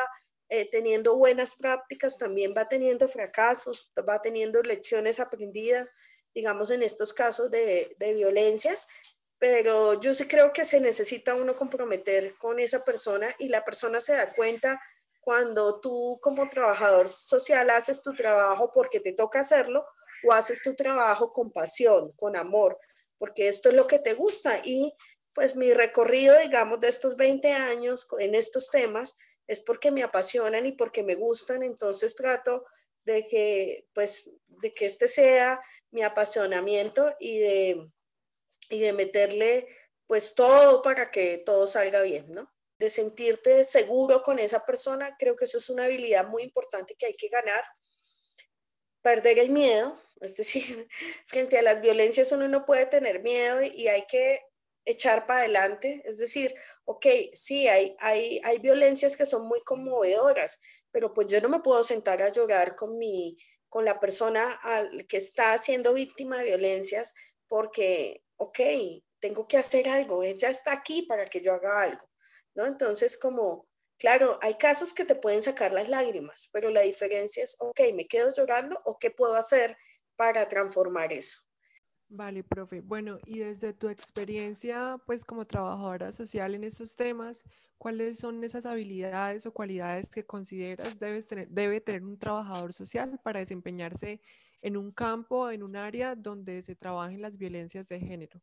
[0.50, 5.92] eh, teniendo buenas prácticas, también va teniendo fracasos, va teniendo lecciones aprendidas,
[6.34, 8.88] digamos, en estos casos de, de violencias,
[9.40, 14.02] pero yo sí creo que se necesita uno comprometer con esa persona y la persona
[14.02, 14.82] se da cuenta
[15.22, 19.86] cuando tú como trabajador social haces tu trabajo porque te toca hacerlo
[20.24, 22.80] o haces tu trabajo con pasión, con amor,
[23.18, 24.62] porque esto es lo que te gusta.
[24.64, 24.94] Y
[25.34, 30.66] pues mi recorrido, digamos, de estos 20 años en estos temas es porque me apasionan
[30.66, 32.66] y porque me gustan, entonces trato
[33.06, 37.92] de que pues de que este sea mi apasionamiento y de
[38.70, 39.68] y de meterle
[40.08, 42.52] pues todo para que todo salga bien, ¿no?
[42.80, 47.08] De sentirte seguro con esa persona, creo que eso es una habilidad muy importante que
[47.08, 47.64] hay que ganar.
[49.02, 50.88] Perder el miedo, es decir,
[51.26, 54.42] frente a las violencias uno no puede tener miedo y hay que
[54.86, 56.56] echar para adelante, es decir,
[56.86, 60.62] ok, sí, hay, hay, hay violencias que son muy conmovedoras,
[60.92, 63.36] pero pues yo no me puedo sentar a llorar con mi,
[63.68, 67.14] con la persona al que está siendo víctima de violencias
[67.50, 68.60] porque ok,
[69.20, 72.10] tengo que hacer algo, ella está aquí para que yo haga algo,
[72.56, 72.66] ¿no?
[72.66, 73.68] Entonces, como,
[73.98, 78.08] claro, hay casos que te pueden sacar las lágrimas, pero la diferencia es, ok, ¿me
[78.08, 79.78] quedo llorando o qué puedo hacer
[80.16, 81.47] para transformar eso?
[82.10, 82.82] Vale, profe.
[82.82, 87.44] Bueno, y desde tu experiencia, pues como trabajadora social en estos temas,
[87.78, 93.20] ¿cuáles son esas habilidades o cualidades que consideras debes tener, debe tener un trabajador social
[93.24, 94.22] para desempeñarse
[94.62, 98.42] en un campo, en un área donde se trabajen las violencias de género?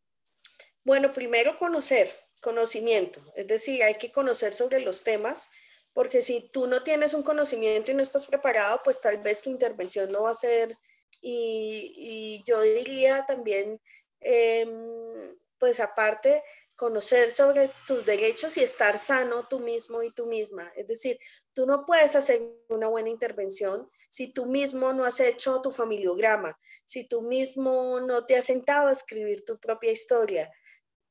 [0.85, 2.11] Bueno, primero conocer,
[2.43, 5.49] conocimiento, es decir, hay que conocer sobre los temas,
[5.95, 9.49] porque si tú no tienes un conocimiento y no estás preparado, pues tal vez tu
[9.49, 10.77] intervención no va a ser,
[11.25, 13.81] y, yo diría también,
[14.21, 16.43] em, pues aparte,
[16.77, 20.71] conocer sobre tus derechos y estar sano tú mismo y tú misma.
[20.77, 21.19] Es decir,
[21.55, 26.59] tú no puedes hacer una buena intervención si tú mismo no has hecho tu familiograma,
[26.85, 30.51] si tú mismo no te has sentado a escribir tu propia historia.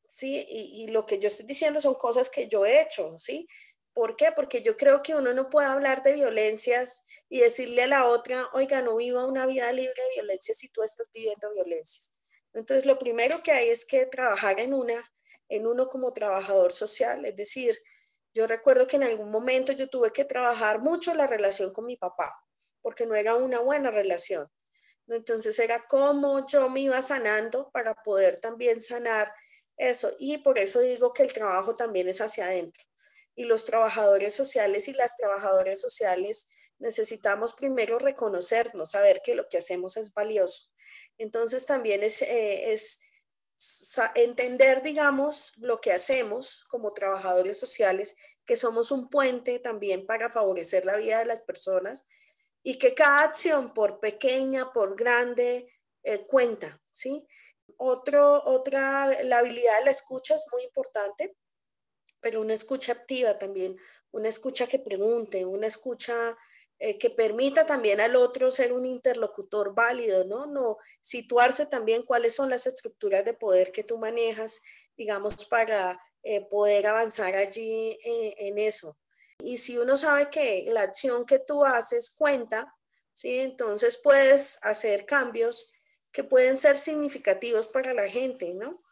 [0.08, 0.46] ¿Sí?
[0.48, 3.48] Y, y lo que yo estoy diciendo son cosas que yo he hecho, ¿sí?
[3.94, 4.32] ¿Por qué?
[4.36, 8.50] Porque yo creo que uno no puede hablar de violencias y decirle a la otra,
[8.54, 12.12] oiga, no viva una vida libre de violencia si tú estás viviendo violencias.
[12.54, 15.14] Entonces, lo primero que hay es que trabajar en una
[15.50, 17.26] en uno como trabajador social.
[17.26, 17.78] Es decir,
[18.34, 21.98] yo recuerdo que en algún momento yo tuve que trabajar mucho la relación con mi
[21.98, 22.34] papá,
[22.82, 24.50] porque no era una buena relación.
[25.08, 29.34] Entonces era como yo me iba sanando para poder también sanar
[29.78, 30.16] eso.
[30.20, 32.84] Y por eso digo que el trabajo también es hacia adentro.
[33.36, 36.48] Y los trabajadores sociales y las trabajadoras sociales
[36.80, 40.70] necesitamos primero reconocernos, saber que lo que hacemos es valioso.
[41.18, 42.76] Entonces también es, eh,
[44.16, 48.16] entender, digamos, lo que hacemos como trabajadores sociales,
[48.46, 52.08] que somos un puente también para favorecer la vida de las personas
[52.62, 55.72] y que cada acción, por pequeña, por grande,
[56.04, 57.26] eh, cuenta, ¿sí?
[57.78, 61.36] Otro, otra, la habilidad de la escucha es muy importante,
[62.24, 63.78] pero una escucha activa también,
[64.12, 66.36] una escucha que pregunte, una escucha
[66.80, 70.48] eh, que permita también al otro ser un interlocutor válido, ¿no?
[70.48, 74.62] No situarse también cuáles son las estructuras de poder que tú manejas,
[74.98, 78.98] digamos, para eh, poder avanzar allí eh, en eso.
[79.40, 82.76] Y si uno sabe que la acción que tú haces cuenta,
[83.14, 83.40] ¿sí?
[83.40, 85.72] Entonces puedes hacer cambios
[86.12, 88.83] que pueden ser significativos para la gente, ¿no?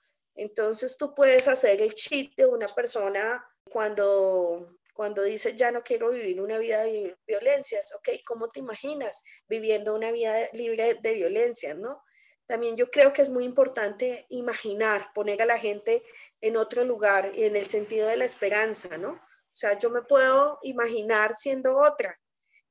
[0.41, 6.11] Entonces tú puedes hacer el cheat de una persona cuando cuando dices, ya no quiero
[6.11, 11.77] vivir una vida de violencias, ok, ¿cómo te imaginas viviendo una vida libre de violencias,
[11.77, 12.03] no?
[12.45, 16.03] También yo creo que es muy importante imaginar, poner a la gente
[16.41, 19.13] en otro lugar y en el sentido de la esperanza, ¿no?
[19.13, 22.19] O sea, yo me puedo imaginar siendo otra,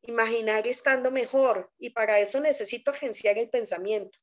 [0.02, 4.18] imaginar estando mejor y para eso necesito agenciar el pensamiento,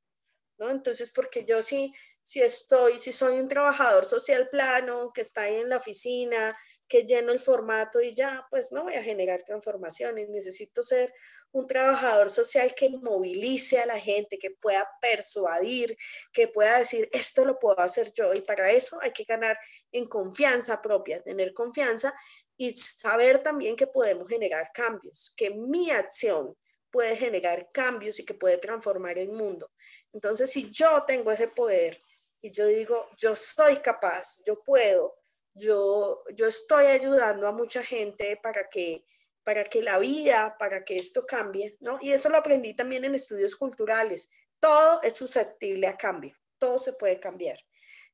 [0.60, 0.70] ¿no?
[0.70, 1.94] Entonces, porque yo sí,
[2.36, 6.56] estoy, si soy un trabajador social plano que está ahí en la oficina
[6.88, 10.30] que lleno el formato y ya, pues no voy a generar transformaciones.
[10.30, 11.14] Necesito ser
[11.52, 15.98] un trabajador social que movilice a la gente, que pueda persuadir,
[16.32, 18.34] que pueda decir, esto lo puedo hacer yo.
[18.34, 19.58] Y para eso hay que ganar
[19.92, 22.14] en confianza propia, tener confianza
[22.56, 26.56] y saber también que podemos generar cambios, que mi acción
[26.90, 29.70] puede generar cambios y que puede transformar el mundo.
[30.14, 32.00] Entonces, si yo tengo ese poder
[32.42, 35.16] y yo digo, yo soy capaz, yo puedo,
[35.54, 39.06] yo, yo estoy ayudando a mucha gente para que,
[39.44, 41.98] para que la vida, para que esto cambie, ¿no?
[42.02, 44.30] Y eso lo aprendí también en estudios culturales.
[44.60, 47.60] Todo es susceptible a cambio, todo se puede cambiar.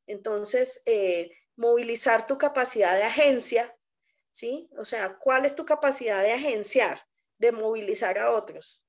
[0.08, 3.76] Entonces, eh, movilizar tu capacidad de agencia,
[4.32, 4.70] ¿sí?
[4.78, 7.08] O sea, ¿cuál es tu capacidad de agenciar,
[7.38, 8.86] de movilizar a otros?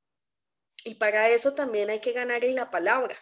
[0.85, 3.17] Y para eso también hay que ganar en la palabra.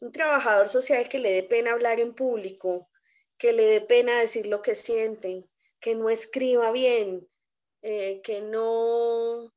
[0.00, 2.88] Un trabajador social que le dé pena hablar en público,
[3.36, 7.28] que le dé pena decir lo que siente, que no escriba bien,
[7.82, 9.52] eh, que, no,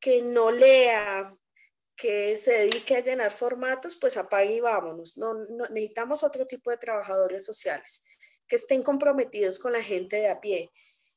[0.00, 1.36] que no lea,
[1.96, 5.16] que se dedique a llenar formatos, pues apague y vámonos.
[5.16, 5.34] No,
[5.70, 8.04] necesitamos otro tipo de trabajadores sociales
[8.46, 10.70] que estén comprometidos con la gente de a pie.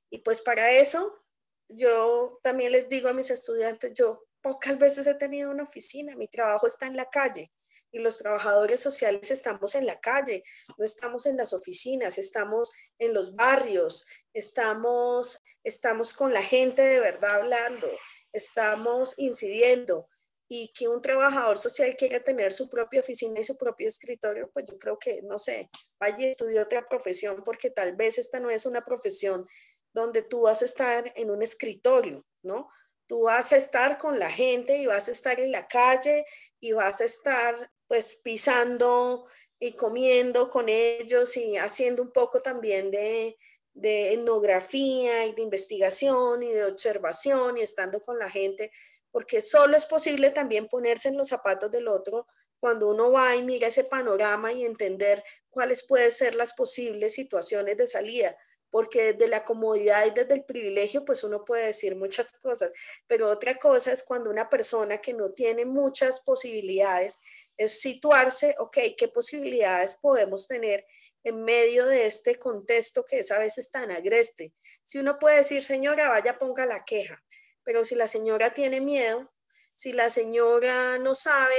[0.10, 1.24] Y pues para eso,
[1.68, 6.28] yo también les digo a mis estudiantes, yo pocas veces he tenido una oficina, mi
[6.28, 7.52] trabajo está en la calle
[7.92, 10.44] y los trabajadores sociales estamos en la calle,
[10.78, 17.00] no estamos en las oficinas, estamos en los barrios, estamos, estamos con la gente de
[17.00, 17.88] verdad hablando,
[18.32, 20.08] estamos incidiendo
[20.52, 24.66] y que un trabajador social quiera tener su propia oficina y su propio escritorio, pues
[24.70, 25.70] yo creo que, no sé,
[26.00, 29.46] vaya y estudie otra profesión porque tal vez esta no es una profesión
[29.94, 32.68] donde tú vas a estar en un escritorio, ¿no?
[33.08, 36.26] Tú vas a estar con la gente y vas a estar en la calle
[36.60, 39.26] y vas a estar pues pisando
[39.60, 43.36] y comiendo con ellos y haciendo un poco también de,
[43.74, 48.72] etnografía y de investigación y de observación y estando con la gente,
[49.10, 52.28] porque solo es posible también ponerse en los zapatos del otro
[52.60, 57.76] cuando uno va y mira ese panorama y entender cuáles pueden ser las posibles situaciones
[57.78, 58.38] de salida,
[58.72, 62.72] porque desde la comodidad y desde el privilegio, pues uno puede decir muchas cosas,
[63.08, 67.20] pero otra cosa es cuando una persona que no tiene muchas posibilidades
[67.58, 70.86] es situarse, ok, ¿qué posibilidades podemos tener
[71.24, 74.54] en medio de este contexto que es a veces tan agreste?
[74.84, 77.24] Si uno puede decir, señora, vaya, ponga la queja,
[77.64, 79.32] pero si la señora tiene miedo,
[79.76, 81.56] si la señora no sabe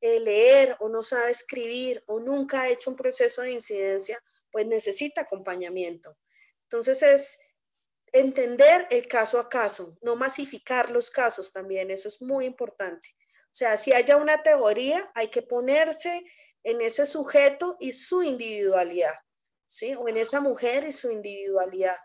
[0.00, 4.66] eh, leer o no sabe escribir o nunca ha hecho un proceso de incidencia, pues
[4.66, 6.16] necesita acompañamiento.
[6.70, 7.38] Entonces es
[8.12, 13.16] entender el caso a caso, no masificar los casos también, eso es muy importante.
[13.46, 16.24] O sea, si haya una teoría, hay que ponerse
[16.62, 19.14] en ese sujeto y su individualidad,
[19.66, 19.94] ¿sí?
[19.94, 21.96] O en esa mujer y su individualidad.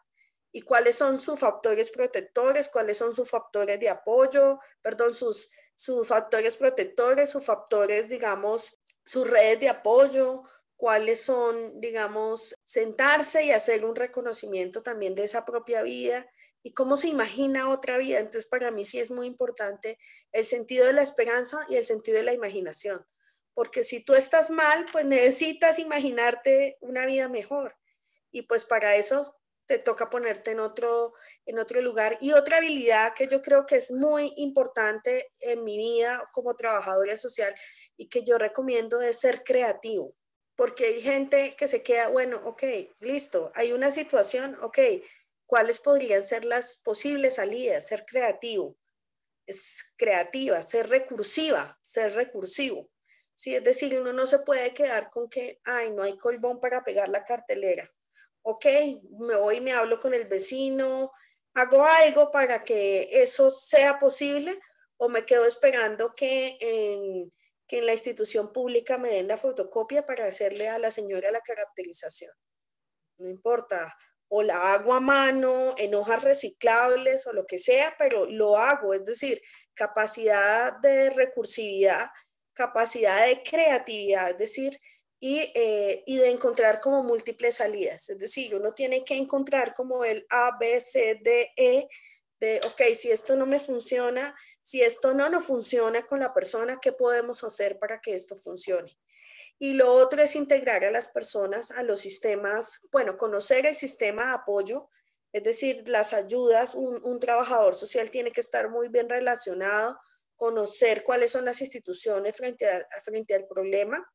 [0.54, 6.08] Y cuáles son sus factores protectores, cuáles son sus factores de apoyo, perdón, sus, sus
[6.08, 10.44] factores protectores, sus factores, digamos, sus redes de apoyo,
[10.84, 16.30] cuáles son, digamos, sentarse y hacer un reconocimiento también de esa propia vida
[16.62, 18.20] y cómo se imagina otra vida.
[18.20, 19.98] Entonces, para mí sí es muy importante
[20.34, 23.08] el sentido de la esperanza y el sentido de la imaginación,
[23.54, 27.78] porque si tú estás mal, pues necesitas imaginarte una vida mejor.
[28.30, 31.14] Y pues para eso te toca ponerte en otro,
[31.46, 32.18] en otro lugar.
[32.20, 37.16] Y otra habilidad que yo creo que es muy importante en mi vida como trabajadora
[37.16, 37.56] social
[37.96, 40.14] y que yo recomiendo es ser creativo
[40.56, 42.64] porque hay gente que se queda, bueno, ok,
[43.00, 44.80] listo, hay una situación, ok,
[45.46, 47.88] ¿cuáles podrían ser las posibles salidas?
[47.88, 48.78] Ser creativo,
[49.48, 52.90] es creativa, ser recursiva, ser recursivo.
[53.36, 56.84] Sí, es decir, uno no se puede quedar con que, ay, no hay colbón para
[56.84, 57.92] pegar la cartelera.
[58.44, 58.66] Ok,
[59.20, 61.12] me voy me hablo con el vecino,
[61.54, 64.60] hago algo para que eso sea posible
[64.98, 67.32] o me quedo esperando que en
[67.78, 72.32] en la institución pública me den la fotocopia para hacerle a la señora la caracterización.
[73.18, 73.96] No importa,
[74.28, 78.94] o la hago a mano, en hojas reciclables o lo que sea, pero lo hago,
[78.94, 79.42] es decir,
[79.76, 82.10] capacidad de recursividad,
[82.54, 84.80] capacidad de creatividad, es decir,
[85.20, 88.10] y, eh, y, de encontrar como múltiples salidas.
[88.10, 91.88] Es decir, uno tiene que encontrar como el A, B, C, D, E
[92.66, 96.92] ok, si esto no me funciona, si esto no nos funciona con la persona, ¿qué
[96.92, 98.98] podemos hacer para que esto funcione?
[99.60, 104.28] Y lo otro es integrar a las personas a los sistemas, bueno, conocer el sistema
[104.28, 104.90] de apoyo,
[105.32, 110.00] es decir, las ayudas, un, un trabajador social tiene que estar muy bien relacionado,
[110.36, 114.06] conocer cuáles son las instituciones frente, a, frente al problema,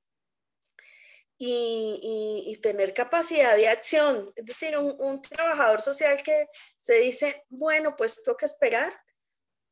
[1.38, 4.30] y, tener capacidad de acción.
[4.34, 6.48] Es decir, un, trabajador social que
[6.88, 8.98] se dice, bueno, pues toca esperar.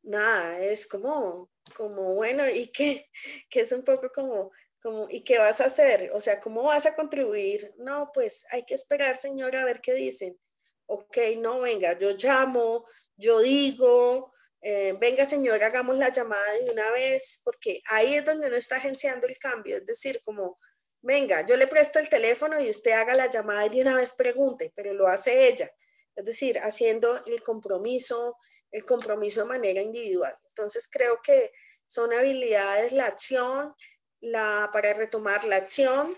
[0.02, 3.08] Nada, es como, como bueno, ¿y qué?
[3.48, 4.50] Que es un poco como,
[4.82, 6.10] como, ¿y qué vas a hacer?
[6.12, 7.72] O sea, ¿cómo vas a contribuir?
[7.78, 10.38] No, pues hay que esperar, señora, a ver qué dicen.
[10.84, 12.84] Ok, no, venga, yo llamo,
[13.16, 18.48] yo digo, eh, venga, señora, hagamos la llamada de una vez, porque ahí es donde
[18.48, 20.58] uno está agenciando el cambio, es decir, como
[21.00, 24.70] venga, yo le presto el teléfono y usted haga la llamada y una vez pregunte,
[24.76, 25.70] pero lo hace ella.
[26.16, 28.36] Es decir, haciendo el compromiso,
[28.72, 30.34] el compromiso de manera individual.
[30.48, 31.52] Entonces creo que
[31.86, 33.74] son habilidades, la acción,
[34.20, 36.16] la, para retomar la acción,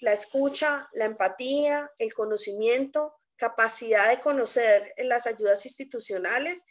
[0.00, 6.64] la escucha, la empatía, el conocimiento, capacidad de conocer las ayudas institucionales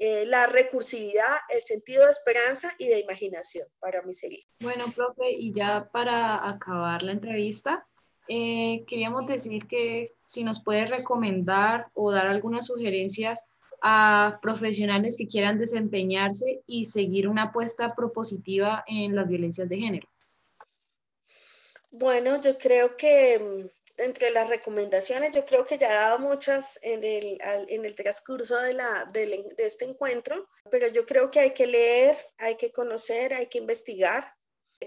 [0.00, 4.42] eh, la recursividad, el sentido de esperanza y de imaginación para mi seguir.
[4.60, 7.86] Bueno, profe, y ya para acabar la entrevista,
[8.28, 13.46] eh, queríamos decir que si nos puede recomendar o dar algunas sugerencias
[13.82, 20.06] a profesionales que quieran desempeñarse y seguir una apuesta propositiva en las violencias de género.
[21.90, 27.04] Bueno, yo creo que mm, entre las recomendaciones, yo creo que ya dado muchas en
[27.04, 31.50] el, en el transcurso de, la, de, de este encuentro, pero yo creo que hay
[31.52, 34.34] que leer, hay que conocer, hay que investigar.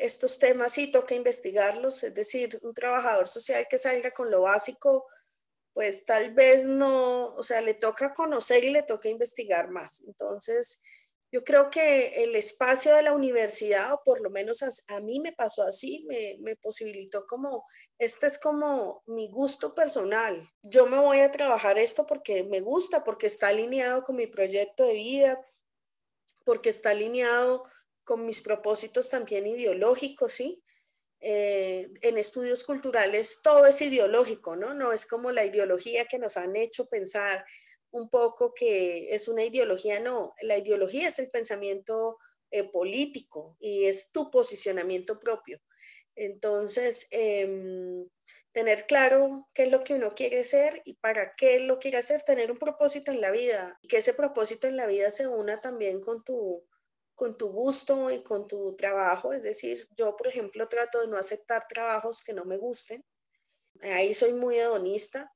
[0.01, 5.05] Estos temas sí toca investigarlos, es decir, un trabajador social que salga con lo básico,
[5.73, 10.01] pues tal vez no, o sea, le toca conocer y le toca investigar más.
[10.07, 10.81] Entonces,
[11.31, 15.33] yo creo que el espacio de la universidad, o por lo menos a, mí me
[15.33, 17.65] pasó así, me, me, posibilitó como,
[17.99, 20.49] este es como mi gusto personal.
[20.63, 24.85] Yo me voy a trabajar esto porque me gusta, porque está alineado con mi proyecto
[24.85, 25.45] de vida,
[26.45, 27.65] porque está alineado
[28.07, 30.63] con mis propósitos también ideológicos, ¿sí?
[31.19, 34.73] Eh, en estudios culturales todo es ideológico, ¿no?
[34.73, 37.45] No es como la ideología que nos han hecho pensar
[37.91, 42.17] un poco que es una ideología, no, la ideología es el pensamiento
[42.51, 45.59] eh, político y es tu posicionamiento propio.
[46.15, 48.07] Entonces, em,
[48.53, 52.23] tener claro qué es lo que uno quiere ser y para qué lo quiere hacer,
[52.23, 55.61] tener un propósito en la vida y que ese propósito en la vida se una
[55.61, 56.63] también con tu,
[57.17, 59.33] con tu gusto y con tu trabajo.
[59.33, 63.03] Es decir, yo, por ejemplo, trato de no aceptar trabajos que no me gusten.
[63.81, 65.33] Ahí soy muy hedonista.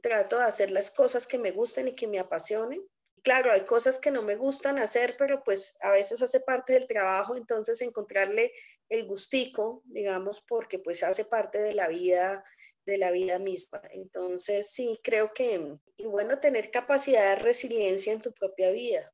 [0.00, 2.82] Trato de hacer las cosas que me gusten y que me apasionen
[3.24, 6.86] claro, hay cosas que no me gustan hacer, pero pues a veces hace parte del
[6.86, 8.52] trabajo, entonces encontrarle
[8.90, 12.44] el gustico, digamos, porque pues hace parte de la vida,
[12.84, 13.80] de la vida misma.
[13.90, 19.10] Entonces sí, creo que, y bueno, tener capacidad de resiliencia en tu propia vida,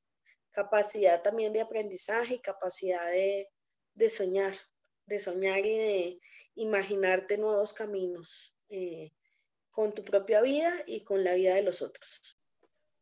[0.52, 4.54] capacidad también de aprendizaje y capacidad de, soñar,
[5.06, 6.20] de soñar y de
[6.54, 8.56] imaginarte nuevos caminos.
[8.68, 9.12] Eh,
[9.70, 12.38] con tu propia vida y con la vida de los otros.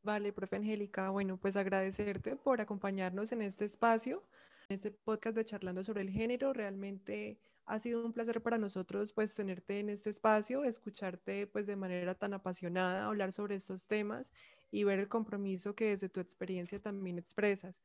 [0.03, 4.25] Vale, profe Angélica, bueno, pues agradecerte por acompañarnos en este espacio,
[4.69, 6.53] en este podcast de Charlando sobre el Género.
[6.53, 11.77] Realmente ha sido un placer para nosotros pues tenerte en este espacio, escucharte pues de
[11.77, 14.31] manera tan apasionada, hablar sobre estos temas
[14.71, 17.77] y ver el compromiso que desde tu experiencia también expresas.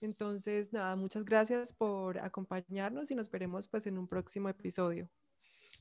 [0.00, 5.08] Entonces, nada, muchas gracias por acompañarnos y nos veremos pues en un próximo episodio.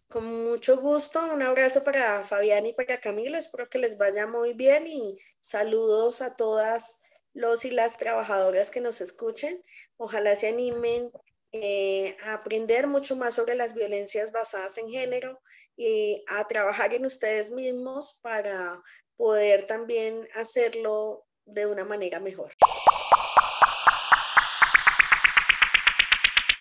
[0.08, 4.54] Con mucho gusto, un abrazo para Fabián y para Camilo, espero que les vaya muy
[4.54, 7.00] bien y saludos a todas
[7.34, 9.62] los y las trabajadoras que nos escuchen.
[9.98, 11.12] Ojalá se animen
[11.54, 15.42] eh, a aprender mucho más sobre las violencias basadas en género
[15.76, 18.82] y a trabajar en ustedes mismos para
[19.18, 22.52] poder también hacerlo de una manera mejor.